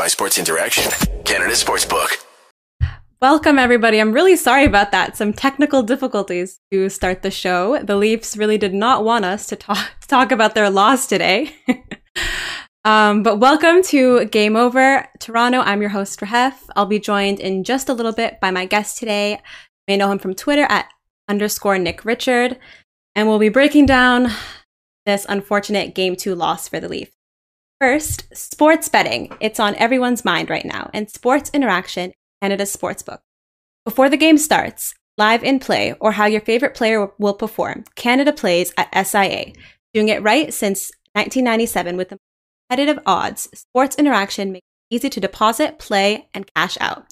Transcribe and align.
by 0.00 0.06
Sports 0.06 0.38
Interaction, 0.38 0.90
Canada 1.26 1.52
Sportsbook. 1.52 2.24
Welcome, 3.20 3.58
everybody. 3.58 3.98
I'm 3.98 4.14
really 4.14 4.34
sorry 4.34 4.64
about 4.64 4.92
that. 4.92 5.14
Some 5.14 5.34
technical 5.34 5.82
difficulties 5.82 6.58
to 6.72 6.88
start 6.88 7.20
the 7.20 7.30
show. 7.30 7.82
The 7.82 7.96
Leafs 7.96 8.34
really 8.34 8.56
did 8.56 8.72
not 8.72 9.04
want 9.04 9.26
us 9.26 9.46
to 9.48 9.56
talk, 9.56 9.90
talk 10.08 10.32
about 10.32 10.54
their 10.54 10.70
loss 10.70 11.06
today. 11.06 11.54
um, 12.86 13.22
but 13.22 13.40
welcome 13.40 13.82
to 13.82 14.24
Game 14.24 14.56
Over 14.56 15.06
Toronto. 15.18 15.58
I'm 15.58 15.82
your 15.82 15.90
host, 15.90 16.18
Rahef. 16.20 16.54
I'll 16.74 16.86
be 16.86 16.98
joined 16.98 17.38
in 17.38 17.62
just 17.62 17.90
a 17.90 17.92
little 17.92 18.14
bit 18.14 18.40
by 18.40 18.50
my 18.50 18.64
guest 18.64 18.96
today. 18.96 19.32
You 19.32 19.38
may 19.86 19.96
know 19.98 20.10
him 20.10 20.18
from 20.18 20.34
Twitter 20.34 20.64
at 20.70 20.88
underscore 21.28 21.76
Nick 21.76 22.06
Richard. 22.06 22.58
And 23.14 23.28
we'll 23.28 23.38
be 23.38 23.50
breaking 23.50 23.84
down 23.84 24.28
this 25.04 25.26
unfortunate 25.28 25.94
Game 25.94 26.16
2 26.16 26.34
loss 26.34 26.68
for 26.68 26.80
the 26.80 26.88
Leafs. 26.88 27.19
First, 27.80 28.24
sports 28.36 28.90
betting. 28.90 29.34
It's 29.40 29.58
on 29.58 29.74
everyone's 29.76 30.22
mind 30.22 30.50
right 30.50 30.66
now, 30.66 30.90
and 30.92 31.08
sports 31.08 31.50
interaction, 31.54 32.12
Canada's 32.42 32.76
sportsbook. 32.76 33.20
Before 33.86 34.10
the 34.10 34.18
game 34.18 34.36
starts, 34.36 34.94
live 35.16 35.42
in 35.42 35.60
play, 35.60 35.94
or 35.98 36.12
how 36.12 36.26
your 36.26 36.42
favorite 36.42 36.74
player 36.74 37.10
will 37.18 37.32
perform, 37.32 37.84
Canada 37.94 38.34
plays 38.34 38.74
at 38.76 39.06
SIA, 39.06 39.54
doing 39.94 40.10
it 40.10 40.22
right 40.22 40.52
since 40.52 40.92
1997 41.14 41.96
with 41.96 42.10
the 42.10 42.18
competitive 42.68 43.02
odds. 43.06 43.48
Sports 43.54 43.96
interaction 43.96 44.52
makes 44.52 44.66
it 44.90 44.96
easy 44.96 45.08
to 45.08 45.20
deposit, 45.20 45.78
play, 45.78 46.28
and 46.34 46.52
cash 46.54 46.76
out. 46.82 47.06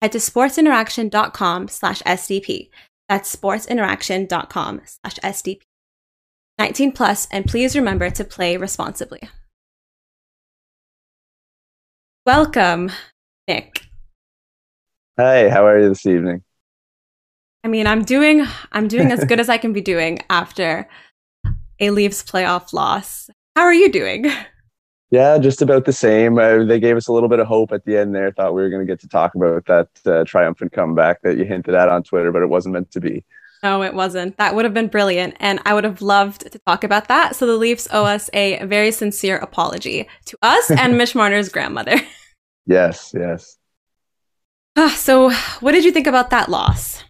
Head 0.00 0.12
to 0.12 0.18
sportsinteraction.com 0.18 1.66
slash 1.66 2.00
SDP. 2.02 2.70
That's 3.08 3.34
sportsinteraction.com 3.34 4.82
slash 4.84 5.16
SDP. 5.16 5.62
19 6.60 6.92
plus, 6.92 7.26
and 7.32 7.44
please 7.44 7.74
remember 7.74 8.08
to 8.10 8.22
play 8.22 8.56
responsibly. 8.56 9.28
Welcome, 12.24 12.92
Nick. 13.48 13.88
Hey, 15.16 15.48
how 15.48 15.66
are 15.66 15.80
you 15.80 15.88
this 15.88 16.06
evening? 16.06 16.44
I 17.64 17.68
mean, 17.68 17.88
I'm 17.88 18.04
doing 18.04 18.46
I'm 18.70 18.86
doing 18.86 19.10
as 19.10 19.24
good 19.24 19.40
as 19.40 19.48
I 19.48 19.58
can 19.58 19.72
be 19.72 19.80
doing 19.80 20.20
after 20.30 20.88
a 21.80 21.90
Leafs 21.90 22.22
playoff 22.22 22.72
loss. 22.72 23.28
How 23.56 23.62
are 23.62 23.74
you 23.74 23.90
doing? 23.90 24.30
Yeah, 25.10 25.36
just 25.38 25.62
about 25.62 25.84
the 25.84 25.92
same. 25.92 26.38
Uh, 26.38 26.64
they 26.64 26.78
gave 26.78 26.96
us 26.96 27.08
a 27.08 27.12
little 27.12 27.28
bit 27.28 27.40
of 27.40 27.48
hope 27.48 27.72
at 27.72 27.84
the 27.84 27.98
end 27.98 28.14
there. 28.14 28.30
Thought 28.30 28.54
we 28.54 28.62
were 28.62 28.70
going 28.70 28.86
to 28.86 28.90
get 28.90 29.00
to 29.00 29.08
talk 29.08 29.34
about 29.34 29.66
that 29.66 29.88
uh, 30.06 30.22
triumphant 30.24 30.70
comeback 30.70 31.22
that 31.22 31.36
you 31.36 31.44
hinted 31.44 31.74
at 31.74 31.88
on 31.88 32.04
Twitter, 32.04 32.30
but 32.30 32.42
it 32.42 32.48
wasn't 32.48 32.74
meant 32.74 32.92
to 32.92 33.00
be. 33.00 33.24
No, 33.62 33.82
it 33.82 33.94
wasn't. 33.94 34.36
That 34.38 34.54
would 34.54 34.64
have 34.64 34.74
been 34.74 34.88
brilliant. 34.88 35.36
And 35.38 35.60
I 35.64 35.74
would 35.74 35.84
have 35.84 36.02
loved 36.02 36.50
to 36.50 36.58
talk 36.66 36.82
about 36.82 37.08
that. 37.08 37.36
So 37.36 37.46
the 37.46 37.56
Leafs 37.56 37.86
owe 37.92 38.04
us 38.04 38.28
a 38.32 38.64
very 38.64 38.90
sincere 38.90 39.36
apology 39.36 40.08
to 40.26 40.38
us 40.42 40.70
and 40.70 40.98
Mitch 40.98 41.14
Marner's 41.14 41.48
grandmother. 41.48 42.00
Yes, 42.66 43.12
yes. 43.14 43.56
Ah, 44.74 44.88
so, 44.96 45.30
what 45.60 45.72
did 45.72 45.84
you 45.84 45.92
think 45.92 46.06
about 46.06 46.30
that 46.30 46.48
loss? 46.48 47.04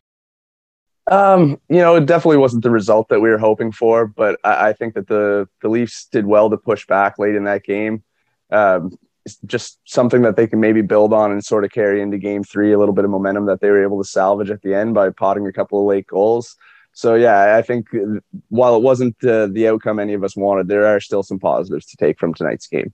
Um, 1.09 1.61
you 1.69 1.77
know, 1.77 1.94
it 1.94 2.06
definitely 2.06 2.39
wasn't 2.39 2.64
the 2.64 2.70
result 2.70 3.09
that 3.09 3.20
we 3.20 3.31
were 3.31 3.39
hoping 3.39 3.70
for, 3.70 4.05
but 4.06 4.41
I, 4.42 4.70
I 4.70 4.72
think 4.72 4.94
that 4.94 5.06
the 5.06 5.48
the 5.61 5.69
Leafs 5.69 6.06
did 6.06 6.27
well 6.27 6.50
to 6.50 6.56
push 6.56 6.84
back 6.89 7.20
late 7.20 7.37
in 7.37 7.44
that 7.44 7.62
game. 7.62 8.03
Um, 8.50 8.98
just 9.47 9.78
something 9.84 10.23
that 10.23 10.37
they 10.37 10.47
can 10.47 10.61
maybe 10.61 10.83
build 10.83 11.12
on 11.12 11.31
and 11.31 11.45
sort 11.45 11.65
of 11.65 11.70
carry 11.70 12.01
into 12.01 12.19
game 12.19 12.42
three, 12.42 12.73
a 12.73 12.78
little 12.78 12.95
bit 12.95 13.05
of 13.05 13.11
momentum 13.11 13.47
that 13.47 13.61
they 13.61 13.70
were 13.70 13.83
able 13.83 14.03
to 14.03 14.09
salvage 14.09 14.51
at 14.51 14.62
the 14.62 14.75
end 14.75 14.95
by 14.95 15.11
potting 15.11 15.47
a 15.47 15.53
couple 15.53 15.81
of 15.81 15.87
late 15.87 16.06
goals. 16.06 16.56
So 16.92 17.15
yeah, 17.15 17.56
I 17.56 17.62
think 17.62 17.87
while 18.48 18.77
it 18.77 18.83
wasn't 18.83 19.17
uh, 19.25 19.47
the 19.47 19.69
outcome 19.69 19.98
any 19.98 20.12
of 20.12 20.25
us 20.25 20.37
wanted, 20.37 20.69
there 20.69 20.87
are 20.87 21.00
still 21.00 21.22
some 21.22 21.38
positives 21.38 21.87
to 21.87 21.97
take 21.97 22.19
from 22.19 22.34
tonight's 22.34 22.66
game. 22.66 22.93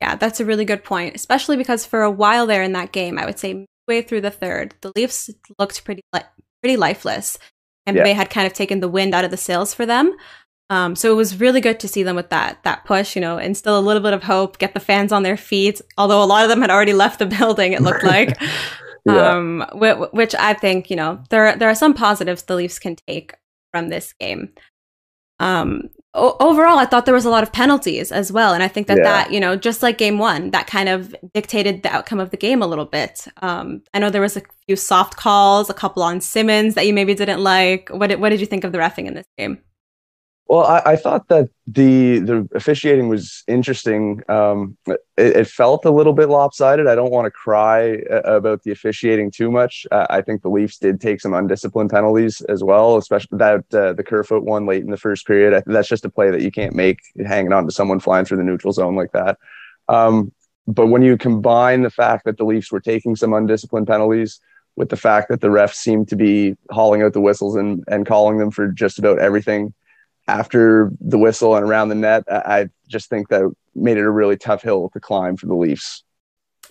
Yeah, 0.00 0.16
that's 0.16 0.40
a 0.40 0.44
really 0.44 0.64
good 0.64 0.84
point, 0.84 1.16
especially 1.16 1.56
because 1.56 1.84
for 1.84 2.02
a 2.02 2.10
while 2.10 2.46
there 2.46 2.62
in 2.62 2.72
that 2.72 2.92
game, 2.92 3.18
I 3.18 3.24
would 3.24 3.38
say 3.38 3.66
way 3.88 4.02
through 4.02 4.20
the 4.20 4.30
third, 4.30 4.74
the 4.82 4.92
Leafs 4.94 5.30
looked 5.58 5.84
pretty 5.84 6.02
li- 6.12 6.20
pretty 6.62 6.76
lifeless, 6.76 7.38
and 7.86 7.96
yeah. 7.96 8.04
they 8.04 8.12
had 8.12 8.30
kind 8.30 8.46
of 8.46 8.52
taken 8.52 8.80
the 8.80 8.88
wind 8.88 9.14
out 9.14 9.24
of 9.24 9.30
the 9.30 9.36
sails 9.36 9.74
for 9.74 9.86
them. 9.86 10.14
Um, 10.70 10.94
so 10.94 11.10
it 11.10 11.16
was 11.16 11.40
really 11.40 11.60
good 11.60 11.80
to 11.80 11.88
see 11.88 12.02
them 12.02 12.16
with 12.16 12.28
that 12.30 12.62
that 12.64 12.84
push, 12.84 13.16
you 13.16 13.22
know, 13.22 13.38
instill 13.38 13.78
a 13.78 13.80
little 13.80 14.02
bit 14.02 14.12
of 14.12 14.22
hope, 14.22 14.58
get 14.58 14.74
the 14.74 14.80
fans 14.80 15.12
on 15.12 15.22
their 15.22 15.36
feet. 15.36 15.80
Although 15.96 16.22
a 16.22 16.26
lot 16.26 16.44
of 16.44 16.50
them 16.50 16.60
had 16.60 16.70
already 16.70 16.92
left 17.04 17.18
the 17.18 17.26
building, 17.26 17.72
it 17.72 17.82
looked 17.82 18.04
like. 18.04 18.38
yeah. 19.06 19.36
um, 19.36 19.64
which 19.72 20.34
I 20.34 20.54
think 20.54 20.90
you 20.90 20.96
know 20.96 21.22
there 21.30 21.56
there 21.56 21.68
are 21.68 21.74
some 21.74 21.94
positives 21.94 22.42
the 22.42 22.56
Leafs 22.56 22.78
can 22.78 22.96
take 22.96 23.34
from 23.72 23.88
this 23.88 24.12
game. 24.12 24.52
Um, 25.40 25.90
o- 26.14 26.36
overall, 26.40 26.78
I 26.78 26.84
thought 26.84 27.06
there 27.06 27.14
was 27.14 27.24
a 27.24 27.30
lot 27.30 27.42
of 27.44 27.52
penalties 27.52 28.10
as 28.10 28.32
well, 28.32 28.52
and 28.52 28.62
I 28.62 28.68
think 28.68 28.86
that 28.88 28.98
yeah. 28.98 29.04
that 29.04 29.32
you 29.32 29.40
know 29.40 29.56
just 29.56 29.82
like 29.82 29.98
game 29.98 30.18
one, 30.18 30.50
that 30.50 30.66
kind 30.66 30.88
of 30.88 31.14
dictated 31.32 31.82
the 31.82 31.94
outcome 31.94 32.20
of 32.20 32.30
the 32.30 32.36
game 32.36 32.62
a 32.62 32.66
little 32.66 32.84
bit. 32.84 33.26
Um, 33.40 33.82
I 33.94 33.98
know 33.98 34.10
there 34.10 34.20
was 34.20 34.36
a 34.36 34.42
few 34.66 34.76
soft 34.76 35.16
calls, 35.16 35.70
a 35.70 35.74
couple 35.74 36.02
on 36.02 36.20
Simmonds 36.20 36.74
that 36.74 36.86
you 36.86 36.92
maybe 36.92 37.14
didn't 37.14 37.42
like. 37.42 37.88
What 37.90 38.08
did, 38.08 38.20
what 38.20 38.30
did 38.30 38.40
you 38.40 38.46
think 38.46 38.64
of 38.64 38.72
the 38.72 38.78
refing 38.78 39.06
in 39.06 39.14
this 39.14 39.26
game? 39.38 39.62
Well, 40.48 40.64
I, 40.64 40.82
I, 40.92 40.96
thought 40.96 41.28
that 41.28 41.50
the 41.66 42.20
the 42.20 42.48
officiating 42.54 43.10
was 43.10 43.44
interesting. 43.46 44.22
Um, 44.30 44.78
it, 44.86 45.00
it, 45.18 45.46
felt 45.46 45.84
a 45.84 45.90
little 45.90 46.14
bit 46.14 46.30
lopsided. 46.30 46.86
I 46.86 46.94
don't 46.94 47.10
want 47.10 47.26
to 47.26 47.30
cry 47.30 47.98
uh, 48.10 48.22
about 48.22 48.62
the 48.62 48.70
officiating 48.70 49.30
too 49.30 49.50
much. 49.50 49.86
Uh, 49.92 50.06
I 50.08 50.22
think 50.22 50.40
the 50.40 50.48
Leafs 50.48 50.78
did 50.78 51.02
take 51.02 51.20
some 51.20 51.34
undisciplined 51.34 51.90
penalties 51.90 52.40
as 52.40 52.64
well, 52.64 52.96
especially 52.96 53.36
that 53.36 53.74
uh, 53.74 53.92
the 53.92 54.02
Kerfoot 54.02 54.42
one 54.42 54.64
late 54.64 54.82
in 54.82 54.90
the 54.90 54.96
first 54.96 55.26
period. 55.26 55.62
that's 55.66 55.88
just 55.88 56.06
a 56.06 56.10
play 56.10 56.30
that 56.30 56.40
you 56.40 56.50
can't 56.50 56.74
make 56.74 57.00
hanging 57.26 57.52
on 57.52 57.66
to 57.66 57.70
someone 57.70 58.00
flying 58.00 58.24
through 58.24 58.38
the 58.38 58.42
neutral 58.42 58.72
zone 58.72 58.96
like 58.96 59.12
that. 59.12 59.36
Um, 59.86 60.32
but 60.66 60.86
when 60.86 61.02
you 61.02 61.18
combine 61.18 61.82
the 61.82 61.90
fact 61.90 62.24
that 62.24 62.38
the 62.38 62.44
Leafs 62.44 62.72
were 62.72 62.80
taking 62.80 63.16
some 63.16 63.34
undisciplined 63.34 63.86
penalties 63.86 64.40
with 64.76 64.88
the 64.88 64.96
fact 64.96 65.28
that 65.28 65.42
the 65.42 65.48
refs 65.48 65.74
seemed 65.74 66.08
to 66.08 66.16
be 66.16 66.56
hauling 66.70 67.02
out 67.02 67.12
the 67.12 67.20
whistles 67.20 67.54
and, 67.54 67.84
and 67.88 68.06
calling 68.06 68.38
them 68.38 68.50
for 68.50 68.68
just 68.68 68.98
about 68.98 69.18
everything 69.18 69.74
after 70.28 70.92
the 71.00 71.18
whistle 71.18 71.56
and 71.56 71.64
around 71.64 71.88
the 71.88 71.94
net, 71.94 72.24
I 72.28 72.68
just 72.86 73.10
think 73.10 73.28
that 73.28 73.50
made 73.74 73.96
it 73.96 74.04
a 74.04 74.10
really 74.10 74.36
tough 74.36 74.62
hill 74.62 74.90
to 74.92 75.00
climb 75.00 75.36
for 75.36 75.46
the 75.46 75.54
Leafs. 75.54 76.04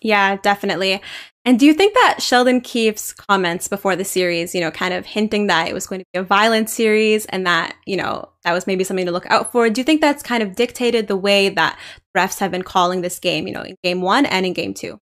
Yeah, 0.02 0.36
definitely. 0.38 1.02
And 1.44 1.60
do 1.60 1.66
you 1.66 1.74
think 1.74 1.96
that 1.96 2.22
Sheldon 2.22 2.62
Keefe's 2.62 3.14
comments 3.14 3.68
before 3.68 3.96
the 3.96 4.06
series, 4.06 4.54
you 4.54 4.62
know, 4.62 4.70
kind 4.70 4.94
of 4.94 5.06
hinting 5.06 5.48
that 5.48 5.68
it 5.68 5.74
was 5.74 5.88
going 5.88 6.02
to 6.02 6.06
be 6.14 6.20
a 6.20 6.24
violent 6.24 6.70
series 6.70 7.26
and 7.28 7.48
that, 7.48 7.76
you 7.86 7.98
know, 7.98 8.30
that 8.44 8.54
was 8.54 8.68
maybe 8.68 8.84
something 8.84 9.08
to 9.08 9.12
look 9.12 9.26
out 9.32 9.52
for, 9.52 9.70
do 9.70 9.82
you 9.82 9.86
think 9.86 10.02
that's 10.02 10.22
kind 10.22 10.44
of 10.44 10.56
dictated 10.56 11.08
the 11.08 11.18
way 11.18 11.50
that 11.50 11.80
refs 12.16 12.40
have 12.40 12.52
been 12.52 12.62
calling 12.62 13.02
this 13.02 13.18
game, 13.18 13.48
you 13.48 13.54
know, 13.54 13.64
in 13.64 13.76
game 13.84 14.02
one 14.02 14.26
and 14.28 14.46
in 14.46 14.54
game 14.54 14.74
two? 14.74 15.00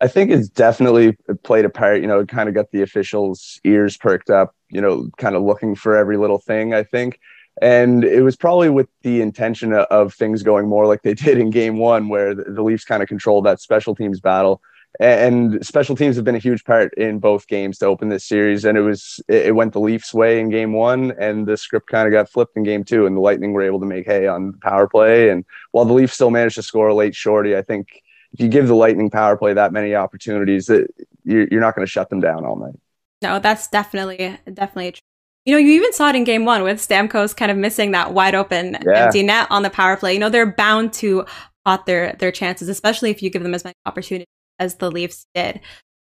I 0.00 0.08
think 0.08 0.32
it's 0.32 0.48
definitely 0.48 1.16
played 1.44 1.64
a 1.64 1.70
part. 1.70 2.00
You 2.00 2.08
know, 2.08 2.18
it 2.18 2.28
kind 2.28 2.48
of 2.48 2.56
got 2.56 2.72
the 2.72 2.82
officials' 2.82 3.60
ears 3.62 3.96
perked 3.96 4.30
up, 4.30 4.52
you 4.68 4.80
know, 4.80 5.08
kind 5.16 5.36
of 5.36 5.42
looking 5.42 5.76
for 5.76 5.94
every 5.94 6.16
little 6.16 6.38
thing, 6.38 6.74
I 6.74 6.82
think. 6.82 7.20
And 7.60 8.04
it 8.04 8.22
was 8.22 8.36
probably 8.36 8.70
with 8.70 8.88
the 9.02 9.20
intention 9.20 9.72
of 9.72 10.14
things 10.14 10.42
going 10.42 10.68
more 10.68 10.86
like 10.86 11.02
they 11.02 11.14
did 11.26 11.38
in 11.38 11.50
game 11.50 11.78
one, 11.78 12.08
where 12.08 12.34
the 12.34 12.62
Leafs 12.62 12.84
kind 12.84 13.02
of 13.02 13.08
controlled 13.08 13.46
that 13.46 13.60
special 13.60 13.94
teams 13.94 14.20
battle. 14.20 14.62
And 15.00 15.64
special 15.64 15.96
teams 15.96 16.16
have 16.16 16.24
been 16.24 16.34
a 16.34 16.40
huge 16.40 16.64
part 16.64 16.92
in 16.94 17.18
both 17.18 17.46
games 17.46 17.78
to 17.78 17.86
open 17.86 18.10
this 18.10 18.26
series. 18.26 18.66
And 18.66 18.76
it 18.76 18.82
was, 18.82 19.20
it 19.26 19.54
went 19.54 19.72
the 19.72 19.80
Leafs' 19.80 20.12
way 20.12 20.38
in 20.38 20.50
game 20.50 20.74
one, 20.74 21.12
and 21.18 21.46
the 21.46 21.56
script 21.56 21.88
kind 21.88 22.06
of 22.06 22.12
got 22.12 22.28
flipped 22.28 22.56
in 22.56 22.62
game 22.62 22.84
two. 22.84 23.06
And 23.06 23.16
the 23.16 23.20
Lightning 23.20 23.52
were 23.52 23.62
able 23.62 23.80
to 23.80 23.86
make 23.86 24.06
hay 24.06 24.26
on 24.26 24.52
the 24.52 24.58
power 24.58 24.86
play. 24.86 25.30
And 25.30 25.44
while 25.70 25.86
the 25.86 25.94
Leafs 25.94 26.12
still 26.12 26.30
managed 26.30 26.56
to 26.56 26.62
score 26.62 26.88
a 26.88 26.94
late 26.94 27.14
shorty, 27.14 27.56
I 27.56 27.62
think 27.62 28.02
if 28.32 28.40
you 28.40 28.48
give 28.48 28.68
the 28.68 28.74
Lightning 28.74 29.10
power 29.10 29.36
play 29.36 29.54
that 29.54 29.72
many 29.72 29.94
opportunities, 29.94 30.66
that 30.66 30.88
you're 31.24 31.60
not 31.60 31.74
going 31.74 31.86
to 31.86 31.90
shut 31.90 32.10
them 32.10 32.20
down 32.20 32.44
all 32.44 32.56
night. 32.56 32.78
No, 33.22 33.38
that's 33.38 33.68
definitely 33.68 34.38
definitely 34.52 34.92
true. 34.92 35.11
You 35.44 35.54
know, 35.54 35.58
you 35.58 35.72
even 35.72 35.92
saw 35.92 36.08
it 36.10 36.14
in 36.14 36.24
game 36.24 36.44
one 36.44 36.62
with 36.62 36.78
Stamkos 36.78 37.36
kind 37.36 37.50
of 37.50 37.56
missing 37.56 37.90
that 37.92 38.14
wide 38.14 38.34
open 38.34 38.76
yeah. 38.86 39.04
empty 39.04 39.22
net 39.22 39.48
on 39.50 39.62
the 39.62 39.70
power 39.70 39.96
play. 39.96 40.12
You 40.14 40.20
know, 40.20 40.28
they're 40.28 40.52
bound 40.52 40.92
to 40.94 41.26
pot 41.64 41.86
their 41.86 42.14
their 42.14 42.30
chances, 42.30 42.68
especially 42.68 43.10
if 43.10 43.22
you 43.22 43.30
give 43.30 43.42
them 43.42 43.54
as 43.54 43.64
many 43.64 43.74
opportunities 43.86 44.28
as 44.58 44.76
the 44.76 44.90
Leafs 44.90 45.26
did. 45.34 45.60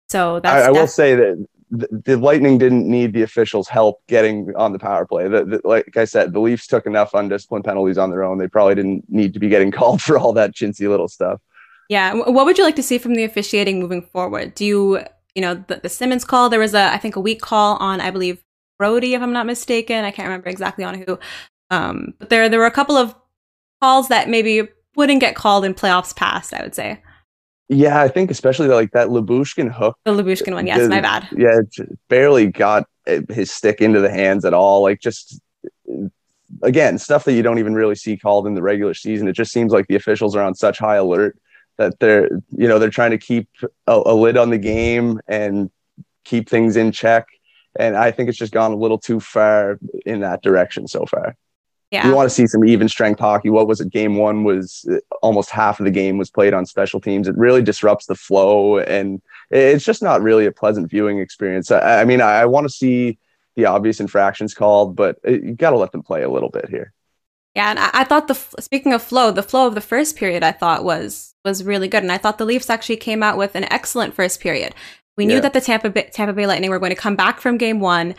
So 0.09 0.39
that's 0.39 0.65
I, 0.65 0.69
I 0.69 0.71
will 0.71 0.87
say 0.87 1.15
that 1.15 1.45
the, 1.69 1.87
the, 2.05 2.17
Lightning 2.17 2.57
didn't 2.57 2.89
need 2.89 3.13
the 3.13 3.23
officials' 3.23 3.67
help 3.67 4.01
getting 4.07 4.53
on 4.55 4.71
the 4.71 4.79
power 4.79 5.05
play. 5.05 5.27
The, 5.27 5.43
the, 5.45 5.61
like 5.65 5.97
I 5.97 6.05
said, 6.05 6.33
the 6.33 6.39
Leafs 6.39 6.65
took 6.65 6.85
enough 6.85 7.13
undisciplined 7.13 7.65
penalties 7.65 7.97
on 7.97 8.09
their 8.09 8.23
own. 8.23 8.37
They 8.37 8.47
probably 8.47 8.75
didn't 8.75 9.03
need 9.09 9.33
to 9.33 9.39
be 9.39 9.49
getting 9.49 9.71
called 9.77 10.01
for 10.01 10.17
all 10.17 10.33
that 10.33 10.53
chintzy 10.53 10.87
little 10.87 11.07
stuff. 11.09 11.41
Yeah. 11.89 12.13
What 12.13 12.45
would 12.45 12.57
you 12.57 12.63
like 12.63 12.75
to 12.77 12.83
see 12.83 12.97
from 12.97 13.15
the 13.15 13.23
officiating 13.23 13.79
moving 13.79 14.01
forward? 14.01 14.55
Do 14.55 14.65
you, 14.65 15.03
you 15.35 15.41
know, 15.41 15.63
the, 15.67 15.77
the 15.83 15.89
Simmonds 15.89 16.25
call, 16.25 16.49
there 16.49 16.59
was 16.59 16.73
a, 16.73 16.91
I 16.91 16.97
think, 16.97 17.15
a 17.15 17.21
weak 17.21 17.41
call 17.41 17.77
on, 17.77 18.01
I 18.01 18.11
believe, 18.11 18.41
Brodie, 18.77 19.13
if 19.13 19.21
I'm 19.21 19.33
not 19.33 19.45
mistaken. 19.45 20.05
I 20.05 20.11
can't 20.11 20.27
remember 20.27 20.49
exactly 20.49 20.83
on 20.83 20.95
who. 20.95 21.19
Um, 21.69 22.13
but 22.19 22.29
there 22.29 22.49
there 22.49 22.59
were 22.59 22.65
a 22.65 22.71
couple 22.71 22.95
of 22.95 23.15
calls 23.81 24.07
that 24.09 24.29
maybe 24.29 24.67
wouldn't 24.95 25.19
get 25.19 25.35
called 25.35 25.65
in 25.65 25.73
playoffs 25.73 26.15
past. 26.15 26.53
I 26.53 26.61
would 26.61 26.75
say. 26.75 27.01
Yeah, 27.69 28.01
I 28.01 28.07
think 28.07 28.31
especially 28.31 28.69
like 28.69 28.91
that 28.91 29.09
Lyubushkin 29.09 29.71
hook. 29.71 29.97
The 30.05 30.11
Lyubushkin 30.11 30.53
one, 30.53 30.67
yes, 30.67 30.87
my 30.87 31.01
bad. 31.01 31.27
Yeah, 31.35 31.59
barely 32.07 32.47
got 32.47 32.87
his 33.29 33.51
stick 33.51 33.81
into 33.81 33.99
the 33.99 34.09
hands 34.09 34.45
at 34.45 34.53
all. 34.53 34.81
Like 34.83 35.01
just 35.01 35.41
again, 36.63 36.97
stuff 36.97 37.25
that 37.25 37.33
you 37.33 37.41
don't 37.41 37.59
even 37.59 37.75
really 37.75 37.95
see 37.95 38.17
called 38.17 38.47
in 38.47 38.55
the 38.55 38.61
regular 38.61 38.93
season. 38.93 39.27
It 39.27 39.33
just 39.33 39.51
seems 39.51 39.73
like 39.73 39.87
the 39.87 39.95
officials 39.95 40.35
are 40.35 40.43
on 40.43 40.55
such 40.55 40.79
high 40.79 40.95
alert 40.95 41.37
that 41.77 41.99
they're 41.99 42.29
you 42.55 42.67
know 42.67 42.79
they're 42.79 42.89
trying 42.89 43.11
to 43.11 43.17
keep 43.17 43.47
a, 43.85 44.01
a 44.05 44.13
lid 44.13 44.37
on 44.37 44.49
the 44.49 44.57
game 44.57 45.19
and 45.27 45.69
keep 46.23 46.49
things 46.49 46.75
in 46.75 46.91
check. 46.91 47.27
And 47.79 47.95
I 47.95 48.11
think 48.11 48.29
it's 48.29 48.37
just 48.37 48.53
gone 48.53 48.71
a 48.71 48.75
little 48.75 48.97
too 48.97 49.19
far 49.19 49.79
in 50.05 50.21
that 50.21 50.41
direction 50.41 50.87
so 50.87 51.05
far. 51.05 51.35
Yeah. 51.91 52.07
We 52.07 52.13
want 52.13 52.29
to 52.29 52.35
see 52.35 52.47
some 52.47 52.65
even 52.65 52.89
strength 52.89 53.19
hockey. 53.19 53.49
What 53.49 53.67
was 53.67 53.79
it? 53.79 53.89
Game 53.89 54.17
one 54.17 54.43
was 54.43 54.85
uh, 54.91 54.97
almost 55.21 55.49
half 55.49 55.79
of 55.79 55.85
the 55.85 55.91
game 55.91 56.17
was 56.17 56.29
played 56.29 56.53
on 56.53 56.65
special 56.65 56.99
teams. 56.99 57.29
It 57.29 57.37
really 57.37 57.61
disrupts 57.61 58.07
the 58.07 58.15
flow, 58.15 58.79
and 58.79 59.21
it's 59.51 59.85
just 59.85 60.03
not 60.03 60.21
really 60.21 60.45
a 60.45 60.51
pleasant 60.51 60.89
viewing 60.89 61.19
experience. 61.19 61.71
I, 61.71 62.01
I 62.01 62.05
mean, 62.05 62.19
I, 62.19 62.41
I 62.41 62.45
want 62.45 62.65
to 62.65 62.73
see 62.73 63.19
the 63.55 63.67
obvious 63.67 64.01
infractions 64.01 64.53
called, 64.53 64.97
but 64.97 65.17
uh, 65.25 65.31
you 65.31 65.53
got 65.53 65.69
to 65.69 65.77
let 65.77 65.93
them 65.93 66.03
play 66.03 66.23
a 66.23 66.29
little 66.29 66.49
bit 66.49 66.69
here. 66.69 66.93
Yeah, 67.55 67.69
and 67.69 67.79
I, 67.79 67.89
I 67.93 68.03
thought 68.03 68.27
the 68.27 68.35
speaking 68.59 68.91
of 68.91 69.01
flow, 69.01 69.31
the 69.31 69.41
flow 69.41 69.67
of 69.67 69.73
the 69.73 69.81
first 69.81 70.17
period 70.17 70.43
I 70.43 70.51
thought 70.51 70.83
was 70.83 71.35
was 71.45 71.63
really 71.63 71.87
good, 71.87 72.03
and 72.03 72.11
I 72.11 72.17
thought 72.17 72.37
the 72.37 72.45
Leafs 72.45 72.69
actually 72.69 72.97
came 72.97 73.23
out 73.23 73.37
with 73.37 73.55
an 73.55 73.63
excellent 73.71 74.13
first 74.13 74.41
period. 74.41 74.75
We 75.17 75.25
knew 75.25 75.41
that 75.41 75.53
the 75.53 75.61
Tampa 75.61 75.89
Bay, 75.89 76.09
Tampa 76.13 76.33
Bay 76.33 76.45
Lightning 76.45 76.69
were 76.69 76.79
going 76.79 76.91
to 76.91 76.95
come 76.95 77.15
back 77.15 77.41
from 77.41 77.57
game 77.57 77.79
one 77.79 78.13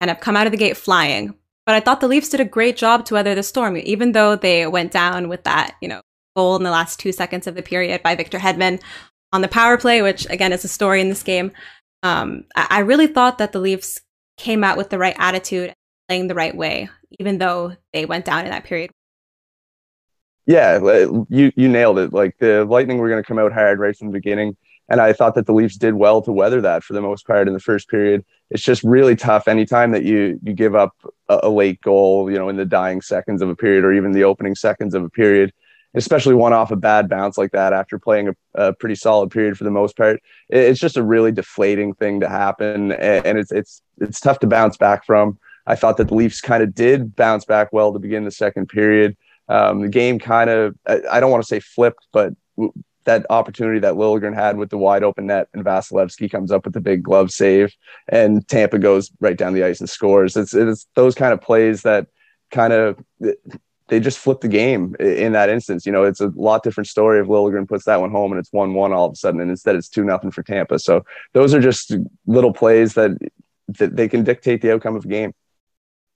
and 0.00 0.10
have 0.10 0.20
come 0.20 0.36
out 0.36 0.46
of 0.46 0.52
the 0.52 0.58
gate 0.58 0.76
flying. 0.76 1.34
But 1.64 1.74
I 1.74 1.80
thought 1.80 2.00
the 2.00 2.08
Leafs 2.08 2.28
did 2.28 2.40
a 2.40 2.44
great 2.44 2.76
job 2.76 3.06
to 3.06 3.14
weather 3.14 3.34
the 3.34 3.42
storm, 3.42 3.76
even 3.76 4.12
though 4.12 4.36
they 4.36 4.66
went 4.66 4.92
down 4.92 5.28
with 5.28 5.44
that, 5.44 5.76
you 5.80 5.88
know, 5.88 6.02
goal 6.36 6.56
in 6.56 6.62
the 6.62 6.70
last 6.70 6.98
two 7.00 7.12
seconds 7.12 7.46
of 7.46 7.54
the 7.54 7.62
period 7.62 8.02
by 8.02 8.14
Victor 8.14 8.38
Hedman 8.38 8.80
on 9.32 9.40
the 9.40 9.48
power 9.48 9.78
play, 9.78 10.02
which 10.02 10.28
again 10.28 10.52
is 10.52 10.64
a 10.64 10.68
story 10.68 11.00
in 11.00 11.08
this 11.08 11.22
game. 11.22 11.52
Um, 12.02 12.44
I-, 12.54 12.66
I 12.70 12.78
really 12.80 13.06
thought 13.06 13.38
that 13.38 13.52
the 13.52 13.60
Leafs 13.60 14.00
came 14.36 14.64
out 14.64 14.76
with 14.76 14.90
the 14.90 14.98
right 14.98 15.16
attitude, 15.18 15.74
playing 16.08 16.28
the 16.28 16.34
right 16.34 16.54
way, 16.54 16.90
even 17.18 17.38
though 17.38 17.76
they 17.92 18.04
went 18.04 18.24
down 18.24 18.44
in 18.44 18.50
that 18.50 18.64
period. 18.64 18.90
Yeah, 20.44 20.78
you 21.28 21.52
you 21.54 21.68
nailed 21.68 22.00
it. 22.00 22.12
Like 22.12 22.36
the 22.38 22.64
Lightning 22.64 22.98
were 22.98 23.08
going 23.08 23.22
to 23.22 23.26
come 23.26 23.38
out 23.38 23.52
hard 23.52 23.78
right 23.78 23.96
from 23.96 24.08
the 24.08 24.14
beginning 24.14 24.56
and 24.92 25.00
I 25.00 25.14
thought 25.14 25.34
that 25.36 25.46
the 25.46 25.54
Leafs 25.54 25.76
did 25.76 25.94
well 25.94 26.20
to 26.20 26.30
weather 26.30 26.60
that 26.60 26.84
for 26.84 26.92
the 26.92 27.00
most 27.00 27.26
part 27.26 27.48
in 27.48 27.54
the 27.54 27.60
first 27.60 27.88
period. 27.88 28.26
It's 28.50 28.62
just 28.62 28.84
really 28.84 29.16
tough 29.16 29.48
anytime 29.48 29.90
that 29.92 30.04
you 30.04 30.38
you 30.42 30.52
give 30.52 30.74
up 30.74 30.94
a, 31.30 31.40
a 31.44 31.48
late 31.48 31.80
goal, 31.80 32.30
you 32.30 32.38
know, 32.38 32.50
in 32.50 32.56
the 32.56 32.66
dying 32.66 33.00
seconds 33.00 33.40
of 33.40 33.48
a 33.48 33.56
period 33.56 33.84
or 33.84 33.94
even 33.94 34.12
the 34.12 34.24
opening 34.24 34.54
seconds 34.54 34.94
of 34.94 35.02
a 35.02 35.08
period, 35.08 35.50
especially 35.94 36.34
one 36.34 36.52
off 36.52 36.70
a 36.70 36.76
bad 36.76 37.08
bounce 37.08 37.38
like 37.38 37.52
that 37.52 37.72
after 37.72 37.98
playing 37.98 38.28
a, 38.28 38.34
a 38.54 38.74
pretty 38.74 38.94
solid 38.94 39.30
period 39.30 39.56
for 39.56 39.64
the 39.64 39.70
most 39.70 39.96
part. 39.96 40.20
It's 40.50 40.78
just 40.78 40.98
a 40.98 41.02
really 41.02 41.32
deflating 41.32 41.94
thing 41.94 42.20
to 42.20 42.28
happen, 42.28 42.92
and 42.92 43.38
it's 43.38 43.50
it's 43.50 43.80
it's 43.98 44.20
tough 44.20 44.40
to 44.40 44.46
bounce 44.46 44.76
back 44.76 45.06
from. 45.06 45.38
I 45.66 45.74
thought 45.74 45.96
that 45.96 46.08
the 46.08 46.14
Leafs 46.14 46.42
kind 46.42 46.62
of 46.62 46.74
did 46.74 47.16
bounce 47.16 47.46
back 47.46 47.72
well 47.72 47.94
to 47.94 47.98
begin 47.98 48.26
the 48.26 48.30
second 48.30 48.68
period. 48.68 49.16
Um, 49.48 49.80
the 49.80 49.88
game 49.88 50.18
kind 50.18 50.50
of, 50.50 50.76
I 50.86 51.18
don't 51.18 51.30
want 51.30 51.42
to 51.42 51.48
say 51.48 51.60
flipped, 51.60 52.06
but 52.12 52.34
that 53.04 53.26
opportunity 53.30 53.80
that 53.80 53.94
Liljegren 53.94 54.34
had 54.34 54.56
with 54.56 54.70
the 54.70 54.78
wide 54.78 55.02
open 55.02 55.26
net 55.26 55.48
and 55.52 55.64
Vasilevskiy 55.64 56.30
comes 56.30 56.52
up 56.52 56.64
with 56.64 56.74
the 56.74 56.80
big 56.80 57.02
glove 57.02 57.30
save 57.30 57.74
and 58.08 58.46
Tampa 58.48 58.78
goes 58.78 59.10
right 59.20 59.36
down 59.36 59.54
the 59.54 59.64
ice 59.64 59.80
and 59.80 59.90
scores. 59.90 60.36
It's, 60.36 60.54
it's 60.54 60.86
those 60.94 61.14
kind 61.14 61.32
of 61.32 61.40
plays 61.40 61.82
that 61.82 62.06
kind 62.50 62.72
of 62.72 63.02
they 63.88 64.00
just 64.00 64.18
flip 64.18 64.40
the 64.40 64.48
game 64.48 64.96
in 65.00 65.32
that 65.32 65.50
instance. 65.50 65.84
You 65.84 65.92
know, 65.92 66.04
it's 66.04 66.20
a 66.20 66.32
lot 66.34 66.62
different 66.62 66.86
story 66.86 67.20
if 67.20 67.26
Liljegren 67.26 67.68
puts 67.68 67.84
that 67.84 68.00
one 68.00 68.10
home 68.10 68.32
and 68.32 68.38
it's 68.38 68.52
one 68.52 68.72
one 68.74 68.92
all 68.92 69.06
of 69.06 69.12
a 69.12 69.16
sudden, 69.16 69.40
and 69.40 69.50
instead 69.50 69.76
it's 69.76 69.88
two 69.88 70.04
nothing 70.04 70.30
for 70.30 70.42
Tampa. 70.42 70.78
So 70.78 71.04
those 71.34 71.54
are 71.54 71.60
just 71.60 71.94
little 72.26 72.52
plays 72.52 72.94
that 72.94 73.18
that 73.68 73.96
they 73.96 74.08
can 74.08 74.24
dictate 74.24 74.62
the 74.62 74.72
outcome 74.72 74.96
of 74.96 75.04
a 75.04 75.08
game. 75.08 75.34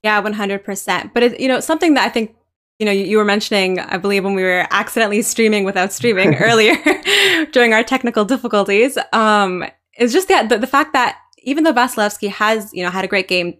Yeah, 0.02 0.20
one 0.20 0.34
hundred 0.34 0.64
percent. 0.64 1.12
But 1.12 1.22
it, 1.22 1.40
you 1.40 1.48
know, 1.48 1.60
something 1.60 1.94
that 1.94 2.06
I 2.06 2.08
think 2.08 2.34
you 2.78 2.84
know, 2.84 2.92
you 2.92 3.16
were 3.16 3.24
mentioning, 3.24 3.80
I 3.80 3.96
believe, 3.96 4.24
when 4.24 4.34
we 4.34 4.42
were 4.42 4.66
accidentally 4.70 5.22
streaming 5.22 5.64
without 5.64 5.92
streaming 5.92 6.34
earlier 6.40 6.76
during 7.52 7.72
our 7.72 7.82
technical 7.82 8.24
difficulties, 8.24 8.98
um, 9.12 9.64
is 9.98 10.12
just 10.12 10.28
that 10.28 10.48
the, 10.48 10.58
the, 10.58 10.66
fact 10.66 10.92
that 10.92 11.18
even 11.38 11.64
though 11.64 11.72
Vasilevskiy 11.72 12.28
has, 12.28 12.72
you 12.74 12.82
know, 12.82 12.90
had 12.90 13.04
a 13.04 13.08
great 13.08 13.28
game 13.28 13.54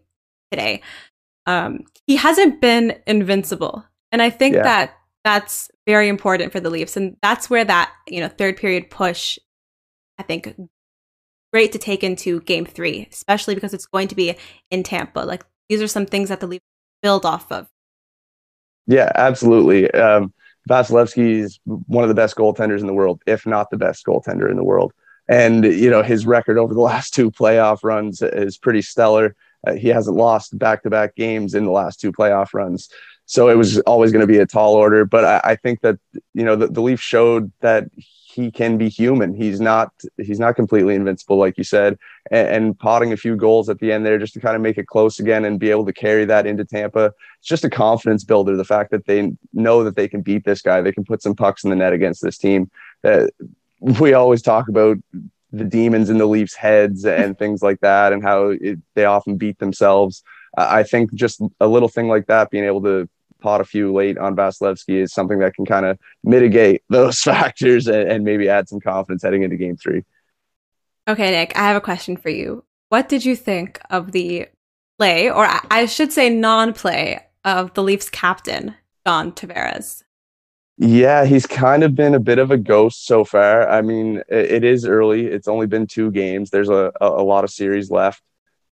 today, 0.50 0.82
um, 1.46 1.84
he 2.06 2.16
hasn't 2.16 2.60
been 2.60 2.98
invincible, 3.06 3.84
and 4.12 4.20
I 4.20 4.30
think 4.30 4.56
yeah. 4.56 4.62
that 4.62 4.94
that's 5.24 5.70
very 5.86 6.08
important 6.08 6.52
for 6.52 6.60
the 6.60 6.70
Leafs, 6.70 6.96
and 6.96 7.16
that's 7.22 7.48
where 7.48 7.64
that 7.64 7.92
you 8.08 8.20
know 8.20 8.28
third 8.28 8.56
period 8.56 8.90
push, 8.90 9.38
I 10.18 10.24
think, 10.24 10.54
great 11.52 11.72
to 11.72 11.78
take 11.78 12.04
into 12.04 12.40
Game 12.42 12.66
Three, 12.66 13.08
especially 13.10 13.54
because 13.54 13.72
it's 13.72 13.86
going 13.86 14.08
to 14.08 14.14
be 14.14 14.36
in 14.70 14.82
Tampa. 14.82 15.20
Like 15.20 15.44
these 15.68 15.80
are 15.80 15.88
some 15.88 16.06
things 16.06 16.28
that 16.28 16.40
the 16.40 16.46
Leafs 16.46 16.64
build 17.02 17.24
off 17.24 17.50
of 17.50 17.68
yeah, 18.86 19.10
absolutely. 19.14 19.90
Um, 19.90 20.32
Vasilevskiy 20.68 21.40
is 21.40 21.60
one 21.64 22.04
of 22.04 22.08
the 22.08 22.14
best 22.14 22.36
goaltenders 22.36 22.80
in 22.80 22.86
the 22.86 22.94
world, 22.94 23.22
if 23.26 23.46
not 23.46 23.70
the 23.70 23.76
best 23.76 24.04
goaltender 24.04 24.50
in 24.50 24.56
the 24.56 24.64
world. 24.64 24.92
And 25.28 25.64
you 25.64 25.90
know 25.90 26.02
his 26.02 26.26
record 26.26 26.58
over 26.58 26.74
the 26.74 26.80
last 26.92 27.14
two 27.14 27.30
playoff 27.30 27.80
runs 27.82 28.22
is 28.22 28.58
pretty 28.58 28.82
stellar. 28.82 29.34
Uh, 29.66 29.74
he 29.74 29.88
hasn't 29.88 30.16
lost 30.16 30.56
back-to-back 30.58 31.16
games 31.16 31.54
in 31.54 31.64
the 31.64 31.70
last 31.70 32.00
two 32.00 32.12
playoff 32.12 32.54
runs, 32.54 32.88
so 33.24 33.48
it 33.48 33.56
was 33.56 33.80
always 33.80 34.12
going 34.12 34.20
to 34.20 34.26
be 34.26 34.38
a 34.38 34.46
tall 34.46 34.74
order. 34.74 35.04
But 35.04 35.24
I, 35.24 35.52
I 35.52 35.56
think 35.56 35.80
that 35.80 35.98
you 36.34 36.44
know 36.44 36.56
the, 36.56 36.68
the 36.68 36.80
Leafs 36.80 37.02
showed 37.02 37.52
that 37.60 37.88
he 38.36 38.50
can 38.50 38.76
be 38.76 38.90
human. 38.90 39.34
He's 39.34 39.60
not 39.60 39.92
he's 40.18 40.38
not 40.38 40.56
completely 40.56 40.94
invincible, 40.94 41.38
like 41.38 41.56
you 41.56 41.64
said, 41.64 41.98
and, 42.30 42.48
and, 42.48 42.78
potting 42.78 43.12
a 43.12 43.16
few 43.16 43.34
goals 43.34 43.70
at 43.70 43.78
the 43.78 43.90
end 43.90 44.04
there 44.04 44.18
just 44.18 44.34
to 44.34 44.40
kind 44.40 44.54
of 44.54 44.60
make 44.60 44.76
it 44.76 44.86
close 44.86 45.18
again 45.18 45.46
and 45.46 45.58
be 45.58 45.70
able 45.70 45.86
to 45.86 45.92
carry 45.92 46.26
that 46.26 46.46
into 46.46 46.64
Tampa. 46.64 47.12
It's 47.38 47.48
just 47.48 47.64
a 47.64 47.70
confidence 47.70 48.24
builder. 48.24 48.54
The 48.54 48.64
fact 48.64 48.90
that 48.90 49.06
they 49.06 49.32
know 49.54 49.82
that 49.84 49.96
they 49.96 50.06
can 50.06 50.20
beat 50.20 50.44
this 50.44 50.60
guy, 50.60 50.82
they 50.82 50.92
can 50.92 51.04
put 51.04 51.22
some 51.22 51.34
pucks 51.34 51.64
in 51.64 51.70
the 51.70 51.76
net 51.76 51.94
against 51.94 52.22
this 52.22 52.36
team. 52.36 52.70
That 53.02 53.30
we 53.80 54.12
always 54.12 54.42
talk 54.42 54.68
about 54.68 54.98
the 55.52 55.64
demons 55.64 56.10
in 56.10 56.18
the 56.18 56.26
Leafs' 56.26 56.54
heads 56.54 57.04
and 57.04 57.38
things 57.38 57.62
like 57.62 57.80
that, 57.80 58.12
and 58.12 58.22
how 58.22 58.48
it, 58.48 58.78
they 58.94 59.04
often 59.04 59.36
beat 59.36 59.58
themselves. 59.58 60.22
I 60.56 60.82
think 60.82 61.12
just 61.14 61.42
a 61.60 61.68
little 61.68 61.88
thing 61.88 62.08
like 62.08 62.26
that, 62.26 62.50
being 62.50 62.64
able 62.64 62.82
to 62.82 63.08
pot 63.40 63.60
a 63.60 63.64
few 63.64 63.92
late 63.92 64.18
on 64.18 64.34
Vasilevskiy, 64.34 65.02
is 65.02 65.12
something 65.12 65.38
that 65.40 65.54
can 65.54 65.66
kind 65.66 65.86
of 65.86 65.98
mitigate 66.24 66.82
those 66.88 67.20
factors 67.20 67.86
and, 67.86 68.10
and 68.10 68.24
maybe 68.24 68.48
add 68.48 68.68
some 68.68 68.80
confidence 68.80 69.22
heading 69.22 69.42
into 69.42 69.56
game 69.56 69.76
three. 69.76 70.02
Okay, 71.08 71.30
Nick, 71.30 71.56
I 71.56 71.68
have 71.68 71.76
a 71.76 71.80
question 71.80 72.16
for 72.16 72.30
you. 72.30 72.64
What 72.88 73.08
did 73.08 73.24
you 73.24 73.36
think 73.36 73.80
of 73.90 74.12
the 74.12 74.48
play, 74.98 75.30
or 75.30 75.46
I 75.70 75.86
should 75.86 76.12
say 76.12 76.30
non 76.30 76.72
play, 76.72 77.20
of 77.44 77.74
the 77.74 77.82
Leafs 77.82 78.08
captain, 78.08 78.74
John 79.06 79.32
Tavares? 79.32 80.02
Yeah, 80.78 81.24
he's 81.24 81.46
kind 81.46 81.82
of 81.82 81.94
been 81.94 82.14
a 82.14 82.20
bit 82.20 82.38
of 82.38 82.50
a 82.50 82.58
ghost 82.58 83.06
so 83.06 83.24
far. 83.24 83.68
I 83.68 83.80
mean, 83.80 84.18
it, 84.28 84.50
it 84.52 84.64
is 84.64 84.84
early. 84.84 85.26
It's 85.26 85.48
only 85.48 85.66
been 85.66 85.86
two 85.86 86.10
games. 86.10 86.50
There's 86.50 86.68
a, 86.68 86.92
a, 87.00 87.06
a 87.06 87.24
lot 87.24 87.44
of 87.44 87.50
series 87.50 87.90
left 87.90 88.22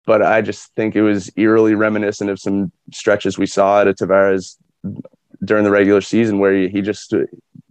but 0.06 0.23
I 0.23 0.42
just 0.42 0.75
think 0.75 0.96
it 0.96 1.02
was 1.02 1.30
eerily 1.37 1.75
reminiscent 1.75 2.30
of 2.30 2.38
some 2.38 2.73
stretches 2.92 3.38
we 3.38 3.46
saw 3.46 3.82
at 3.82 3.87
Tavares 3.87 4.56
during 5.44 5.64
the 5.64 5.70
regular 5.70 6.00
season 6.00 6.38
where 6.38 6.54
he, 6.54 6.68
he 6.68 6.82
just 6.82 7.14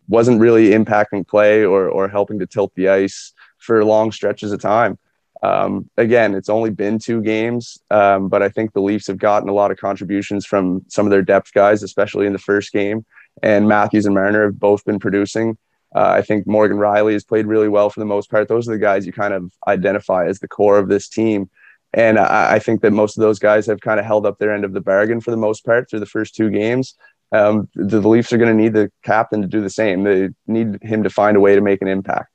wasn't 0.08 0.42
really 0.42 0.70
impacting 0.70 1.28
play 1.28 1.64
or, 1.64 1.88
or 1.88 2.08
helping 2.08 2.40
to 2.40 2.48
tilt 2.48 2.74
the 2.76 2.90
ice 2.90 3.34
for 3.60 3.84
long 3.86 4.12
stretches 4.12 4.52
of 4.52 4.62
time. 4.62 4.98
Um, 5.42 5.90
again, 5.98 6.36
it's 6.36 6.50
only 6.50 6.70
been 6.70 7.00
two 7.00 7.22
games, 7.22 7.78
um, 7.92 8.30
but 8.30 8.42
I 8.42 8.50
think 8.50 8.72
the 8.72 8.82
Leafs 8.82 9.08
have 9.08 9.18
gotten 9.18 9.50
a 9.50 9.54
lot 9.54 9.72
of 9.72 9.78
contributions 9.78 10.46
from 10.46 10.84
some 10.88 11.06
of 11.06 11.12
their 11.12 11.22
depth 11.22 11.54
guys, 11.54 11.84
especially 11.84 12.26
in 12.26 12.34
the 12.34 12.40
first 12.40 12.72
game. 12.72 13.06
And 13.42 13.68
Matthews 13.68 14.06
and 14.06 14.16
Marner 14.16 14.46
have 14.46 14.60
both 14.60 14.86
been 14.86 15.00
producing. 15.00 15.58
Uh, 15.96 16.10
I 16.10 16.22
think 16.22 16.48
Morgan 16.48 16.78
Rielly 16.78 17.14
has 17.14 17.24
played 17.24 17.46
really 17.46 17.70
well 17.70 17.90
for 17.90 18.00
the 18.00 18.06
most 18.06 18.30
part. 18.30 18.48
Those 18.48 18.68
are 18.68 18.72
the 18.72 18.80
guys 18.80 19.06
you 19.06 19.14
kind 19.14 19.34
of 19.34 19.52
identify 19.68 20.26
as 20.28 20.40
the 20.40 20.48
core 20.48 20.80
of 20.80 20.90
this 20.90 21.08
team. 21.08 21.50
And 21.94 22.18
I, 22.18 22.56
I 22.56 22.60
think 22.60 22.82
that 22.82 22.92
most 22.92 23.18
of 23.18 23.22
those 23.22 23.38
guys 23.38 23.68
have 23.68 23.80
kind 23.82 24.00
of 24.00 24.06
held 24.06 24.26
up 24.26 24.40
their 24.40 24.54
end 24.54 24.66
of 24.66 24.74
the 24.74 24.82
bargain 24.82 25.22
for 25.22 25.32
the 25.32 25.38
most 25.38 25.64
part 25.66 25.90
through 25.90 26.00
the 26.00 26.08
first 26.08 26.36
two 26.36 26.50
games. 26.50 26.96
Um, 27.32 27.70
the, 27.76 28.00
the 28.00 28.08
Leafs 28.08 28.34
are 28.34 28.38
going 28.38 28.56
to 28.56 28.64
need 28.64 28.74
the 28.74 28.92
captain 29.04 29.42
to 29.42 29.48
do 29.48 29.62
the 29.62 29.70
same. 29.70 30.04
They 30.04 30.30
need 30.48 30.82
him 30.82 31.04
to 31.04 31.10
find 31.10 31.38
a 31.38 31.40
way 31.40 31.56
to 31.56 31.62
make 31.62 31.82
an 31.82 31.88
impact. 31.88 32.30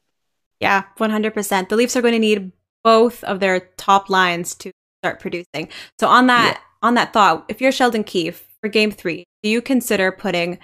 Yeah, 0.60 0.84
100%. 0.98 1.68
The 1.68 1.76
Leafs 1.76 1.96
are 1.96 2.02
going 2.02 2.14
to 2.14 2.18
need 2.18 2.52
both 2.84 3.22
of 3.24 3.40
their 3.40 3.60
top 3.76 4.10
lines 4.10 4.54
to 4.56 4.72
start 5.02 5.20
producing. 5.20 5.68
So 6.00 6.08
on 6.08 6.26
that 6.28 6.54
yeah. 6.56 6.60
on 6.82 6.94
that 6.94 7.12
thought, 7.12 7.44
if 7.48 7.60
you're 7.60 7.72
Sheldon 7.72 8.04
Keefe 8.04 8.46
for 8.60 8.68
game 8.68 8.90
3, 8.90 9.24
do 9.42 9.48
you 9.48 9.62
consider 9.62 10.10
putting 10.10 10.58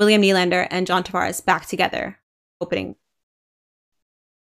William 0.00 0.22
Nylander 0.22 0.66
and 0.70 0.86
John 0.86 1.04
Tavares 1.04 1.44
back 1.44 1.66
together 1.66 2.18
opening 2.60 2.96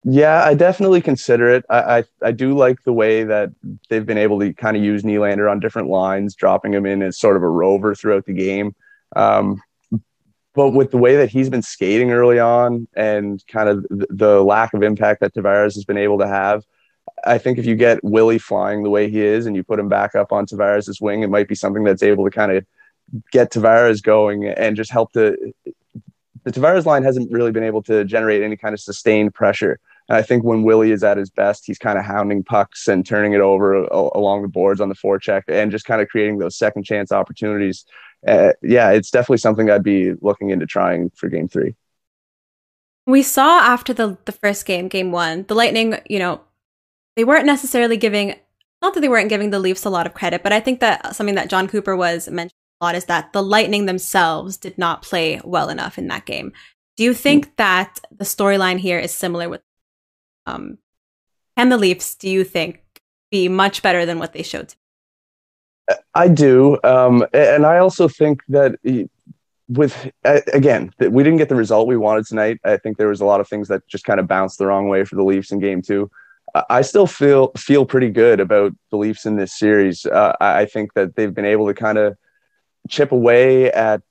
yeah, 0.03 0.43
I 0.43 0.55
definitely 0.55 1.01
consider 1.01 1.47
it. 1.49 1.63
I, 1.69 1.97
I, 1.97 2.03
I 2.23 2.31
do 2.31 2.57
like 2.57 2.81
the 2.83 2.93
way 2.93 3.23
that 3.23 3.51
they've 3.89 4.05
been 4.05 4.17
able 4.17 4.39
to 4.39 4.51
kind 4.51 4.75
of 4.75 4.83
use 4.83 5.03
Nylander 5.03 5.49
on 5.49 5.59
different 5.59 5.89
lines, 5.89 6.33
dropping 6.33 6.73
him 6.73 6.87
in 6.87 7.03
as 7.03 7.19
sort 7.19 7.37
of 7.37 7.43
a 7.43 7.47
rover 7.47 7.93
throughout 7.93 8.25
the 8.25 8.33
game. 8.33 8.73
Um, 9.15 9.61
but 10.55 10.69
with 10.69 10.89
the 10.89 10.97
way 10.97 11.17
that 11.17 11.29
he's 11.29 11.49
been 11.49 11.61
skating 11.61 12.11
early 12.11 12.39
on 12.39 12.87
and 12.95 13.45
kind 13.47 13.69
of 13.69 13.83
the, 13.83 14.07
the 14.09 14.43
lack 14.43 14.73
of 14.73 14.81
impact 14.81 15.21
that 15.21 15.35
Tavares 15.35 15.75
has 15.75 15.85
been 15.85 15.99
able 15.99 16.17
to 16.17 16.27
have, 16.27 16.63
I 17.23 17.37
think 17.37 17.59
if 17.59 17.67
you 17.67 17.75
get 17.75 18.03
Willie 18.03 18.39
flying 18.39 18.81
the 18.81 18.89
way 18.89 19.07
he 19.07 19.21
is 19.21 19.45
and 19.45 19.55
you 19.55 19.63
put 19.63 19.79
him 19.79 19.87
back 19.87 20.15
up 20.15 20.31
on 20.31 20.47
Tavares' 20.47 20.99
wing, 20.99 21.21
it 21.21 21.29
might 21.29 21.47
be 21.47 21.55
something 21.55 21.83
that's 21.83 22.03
able 22.03 22.25
to 22.25 22.31
kind 22.31 22.51
of 22.51 22.65
get 23.31 23.51
Tavares 23.51 24.01
going 24.01 24.45
and 24.45 24.75
just 24.75 24.91
help 24.91 25.11
to 25.13 25.53
the 26.43 26.51
Tavares 26.51 26.85
line 26.85 27.03
hasn't 27.03 27.31
really 27.31 27.51
been 27.51 27.63
able 27.63 27.83
to 27.83 28.03
generate 28.03 28.41
any 28.41 28.57
kind 28.57 28.73
of 28.73 28.79
sustained 28.79 29.33
pressure. 29.33 29.79
And 30.09 30.17
I 30.17 30.21
think 30.21 30.43
when 30.43 30.63
Willie 30.63 30.91
is 30.91 31.03
at 31.03 31.17
his 31.17 31.29
best, 31.29 31.65
he's 31.65 31.77
kind 31.77 31.97
of 31.97 32.05
hounding 32.05 32.43
pucks 32.43 32.87
and 32.87 33.05
turning 33.05 33.33
it 33.33 33.41
over 33.41 33.83
along 33.83 34.41
the 34.41 34.47
boards 34.47 34.81
on 34.81 34.89
the 34.89 34.95
forecheck 34.95 35.43
and 35.47 35.71
just 35.71 35.85
kind 35.85 36.01
of 36.01 36.09
creating 36.09 36.39
those 36.39 36.57
second 36.57 36.83
chance 36.83 37.11
opportunities. 37.11 37.85
Uh, 38.27 38.53
yeah, 38.61 38.89
it's 38.91 39.11
definitely 39.11 39.37
something 39.37 39.69
I'd 39.69 39.83
be 39.83 40.13
looking 40.21 40.49
into 40.49 40.65
trying 40.65 41.11
for 41.11 41.29
game 41.29 41.47
three. 41.47 41.75
We 43.07 43.23
saw 43.23 43.59
after 43.59 43.93
the 43.93 44.17
the 44.25 44.31
first 44.31 44.65
game, 44.65 44.87
game 44.87 45.11
one, 45.11 45.45
the 45.47 45.55
Lightning, 45.55 45.99
you 46.07 46.19
know, 46.19 46.41
they 47.15 47.23
weren't 47.23 47.45
necessarily 47.45 47.97
giving 47.97 48.35
not 48.81 48.93
that 48.93 49.01
they 49.01 49.09
weren't 49.09 49.29
giving 49.29 49.49
the 49.51 49.59
Leafs 49.59 49.85
a 49.85 49.89
lot 49.89 50.07
of 50.07 50.13
credit, 50.13 50.43
but 50.43 50.51
I 50.51 50.59
think 50.59 50.79
that 50.79 51.15
something 51.15 51.35
that 51.35 51.49
Jon 51.49 51.67
Cooper 51.67 51.95
was 51.95 52.27
mentioning 52.27 52.60
lot 52.81 52.95
is 52.95 53.05
that 53.05 53.33
the 53.33 53.43
Lightning 53.43 53.85
themselves 53.85 54.57
did 54.57 54.77
not 54.77 55.01
play 55.01 55.39
well 55.43 55.69
enough 55.69 55.97
in 55.97 56.07
that 56.07 56.25
game. 56.25 56.51
Do 56.97 57.03
you 57.03 57.13
think 57.13 57.47
mm. 57.47 57.55
that 57.57 57.99
the 58.11 58.25
storyline 58.25 58.79
here 58.79 58.99
is 58.99 59.13
similar 59.13 59.49
with 59.49 59.61
um 60.45 60.77
can 61.57 61.69
the 61.69 61.77
Leafs, 61.77 62.15
do 62.15 62.29
you 62.29 62.43
think, 62.43 62.81
be 63.29 63.47
much 63.47 63.81
better 63.81 64.05
than 64.05 64.19
what 64.19 64.33
they 64.33 64.43
showed? 64.43 64.73
I 66.13 66.27
do. 66.27 66.79
Um, 66.83 67.25
and 67.33 67.65
I 67.65 67.77
also 67.77 68.07
think 68.07 68.41
that 68.49 68.75
with 69.67 70.11
again, 70.25 70.91
we 70.99 71.23
didn't 71.23 71.37
get 71.37 71.49
the 71.49 71.55
result 71.55 71.87
we 71.87 71.97
wanted 71.97 72.25
tonight. 72.25 72.59
I 72.63 72.77
think 72.77 72.97
there 72.97 73.07
was 73.09 73.21
a 73.21 73.25
lot 73.25 73.41
of 73.41 73.47
things 73.47 73.67
that 73.67 73.87
just 73.87 74.05
kind 74.05 74.19
of 74.19 74.27
bounced 74.27 74.57
the 74.57 74.67
wrong 74.67 74.87
way 74.87 75.05
for 75.05 75.15
the 75.15 75.23
Leafs 75.23 75.51
in 75.51 75.59
game 75.59 75.81
two. 75.81 76.09
I 76.69 76.81
still 76.81 77.07
feel 77.07 77.51
feel 77.57 77.85
pretty 77.85 78.09
good 78.09 78.39
about 78.39 78.73
the 78.89 78.97
Leafs 78.97 79.25
in 79.25 79.37
this 79.37 79.57
series. 79.57 80.05
Uh, 80.05 80.35
I 80.41 80.65
think 80.65 80.93
that 80.95 81.15
they've 81.15 81.33
been 81.33 81.45
able 81.45 81.67
to 81.67 81.73
kind 81.73 81.97
of 81.97 82.17
chip 82.89 83.11
away 83.11 83.71
at 83.71 84.01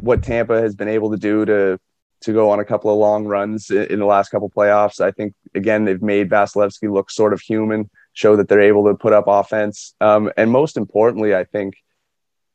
what 0.00 0.22
Tampa 0.22 0.60
has 0.60 0.74
been 0.74 0.88
able 0.88 1.10
to 1.10 1.16
do 1.16 1.44
to 1.44 1.78
to 2.22 2.34
go 2.34 2.50
on 2.50 2.60
a 2.60 2.64
couple 2.66 2.92
of 2.92 2.98
long 2.98 3.24
runs 3.24 3.70
in, 3.70 3.98
the 3.98 4.04
last 4.04 4.28
couple 4.28 4.50
playoffs. 4.50 5.00
I 5.00 5.10
think 5.10 5.34
again 5.54 5.84
they've 5.84 6.02
made 6.02 6.28
Vasilevskiy 6.28 6.92
look 6.92 7.10
sort 7.10 7.32
of 7.32 7.40
human, 7.40 7.88
show 8.12 8.36
that 8.36 8.48
they're 8.48 8.60
able 8.60 8.84
to 8.86 8.94
put 8.94 9.12
up 9.12 9.24
offense, 9.26 9.94
um, 10.00 10.30
and 10.36 10.50
most 10.50 10.76
importantly, 10.76 11.34
I 11.34 11.44
think 11.44 11.74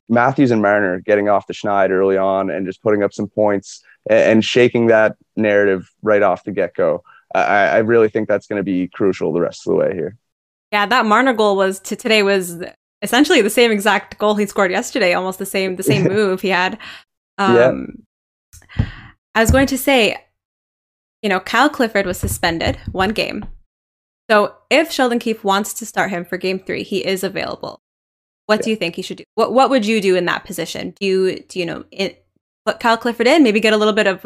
Matthews 0.08 0.52
and 0.52 0.62
Marner 0.62 1.00
getting 1.00 1.30
off 1.30 1.48
the 1.48 1.54
schneid 1.54 1.90
early 1.90 2.18
on 2.18 2.50
and 2.50 2.66
just 2.66 2.82
putting 2.84 3.04
up 3.04 3.14
some 3.14 3.28
points 3.28 3.82
and, 4.10 4.20
and 4.20 4.46
shaking 4.46 4.88
that 4.88 5.16
narrative 5.36 5.90
right 6.04 6.22
off 6.22 6.44
the 6.44 6.52
get 6.52 6.76
go. 6.76 7.04
I, 7.34 7.68
I, 7.68 7.78
really 7.80 8.08
think 8.08 8.30
that's 8.30 8.48
going 8.48 8.60
to 8.60 8.64
be 8.64 8.88
crucial 8.88 9.34
the 9.34 9.42
rest 9.42 9.68
of 9.68 9.72
the 9.72 9.76
way 9.78 9.94
here. 9.94 10.16
Yeah, 10.72 10.86
that 10.86 11.06
Marner 11.06 11.34
goal 11.34 11.58
was 11.58 11.80
to 11.82 11.96
today 11.96 12.24
was 12.24 12.64
essentially 13.06 13.42
the 13.42 13.50
same 13.50 13.72
exact 13.72 14.18
goal 14.18 14.36
he 14.36 14.46
scored 14.46 14.72
yesterday, 14.72 15.14
almost 15.14 15.40
the 15.40 15.46
same 15.46 15.78
the 15.78 15.84
same 15.84 16.04
move 16.18 16.42
he 16.42 16.50
had. 16.50 16.78
Um, 17.38 18.04
yeah. 18.78 18.86
I 19.36 19.42
was 19.42 19.52
going 19.52 19.68
to 19.68 19.78
say, 19.78 20.18
you 21.22 21.30
know, 21.30 21.40
Kyle 21.40 21.70
Clifford 21.70 22.06
was 22.06 22.18
suspended 22.18 22.78
one 22.92 23.12
game. 23.12 23.46
So 24.30 24.56
if 24.70 24.92
Sheldon 24.92 25.20
Keefe 25.20 25.44
wants 25.44 25.74
to 25.76 25.86
start 25.86 26.10
him 26.10 26.26
for 26.26 26.38
game 26.38 26.60
three, 26.60 26.84
he 26.84 27.06
is 27.06 27.24
available. 27.24 27.80
What 28.48 28.60
yeah. 28.60 28.64
do 28.64 28.70
you 28.72 28.76
think 28.76 28.96
he 28.96 29.02
should 29.02 29.18
do? 29.18 29.24
What 29.36 29.54
What 29.54 29.70
would 29.70 29.86
you 29.86 30.02
do 30.02 30.16
in 30.16 30.26
that 30.26 30.46
position? 30.46 30.94
Do 31.00 31.06
you 31.06 31.40
do 31.42 31.60
you 31.60 31.66
know 31.66 31.86
it, 31.92 32.26
put 32.66 32.80
Kyle 32.80 32.98
Clifford 32.98 33.28
in? 33.28 33.44
Maybe 33.44 33.60
get 33.60 33.74
a 33.74 33.78
little 33.78 33.94
bit 33.94 34.08
of 34.08 34.26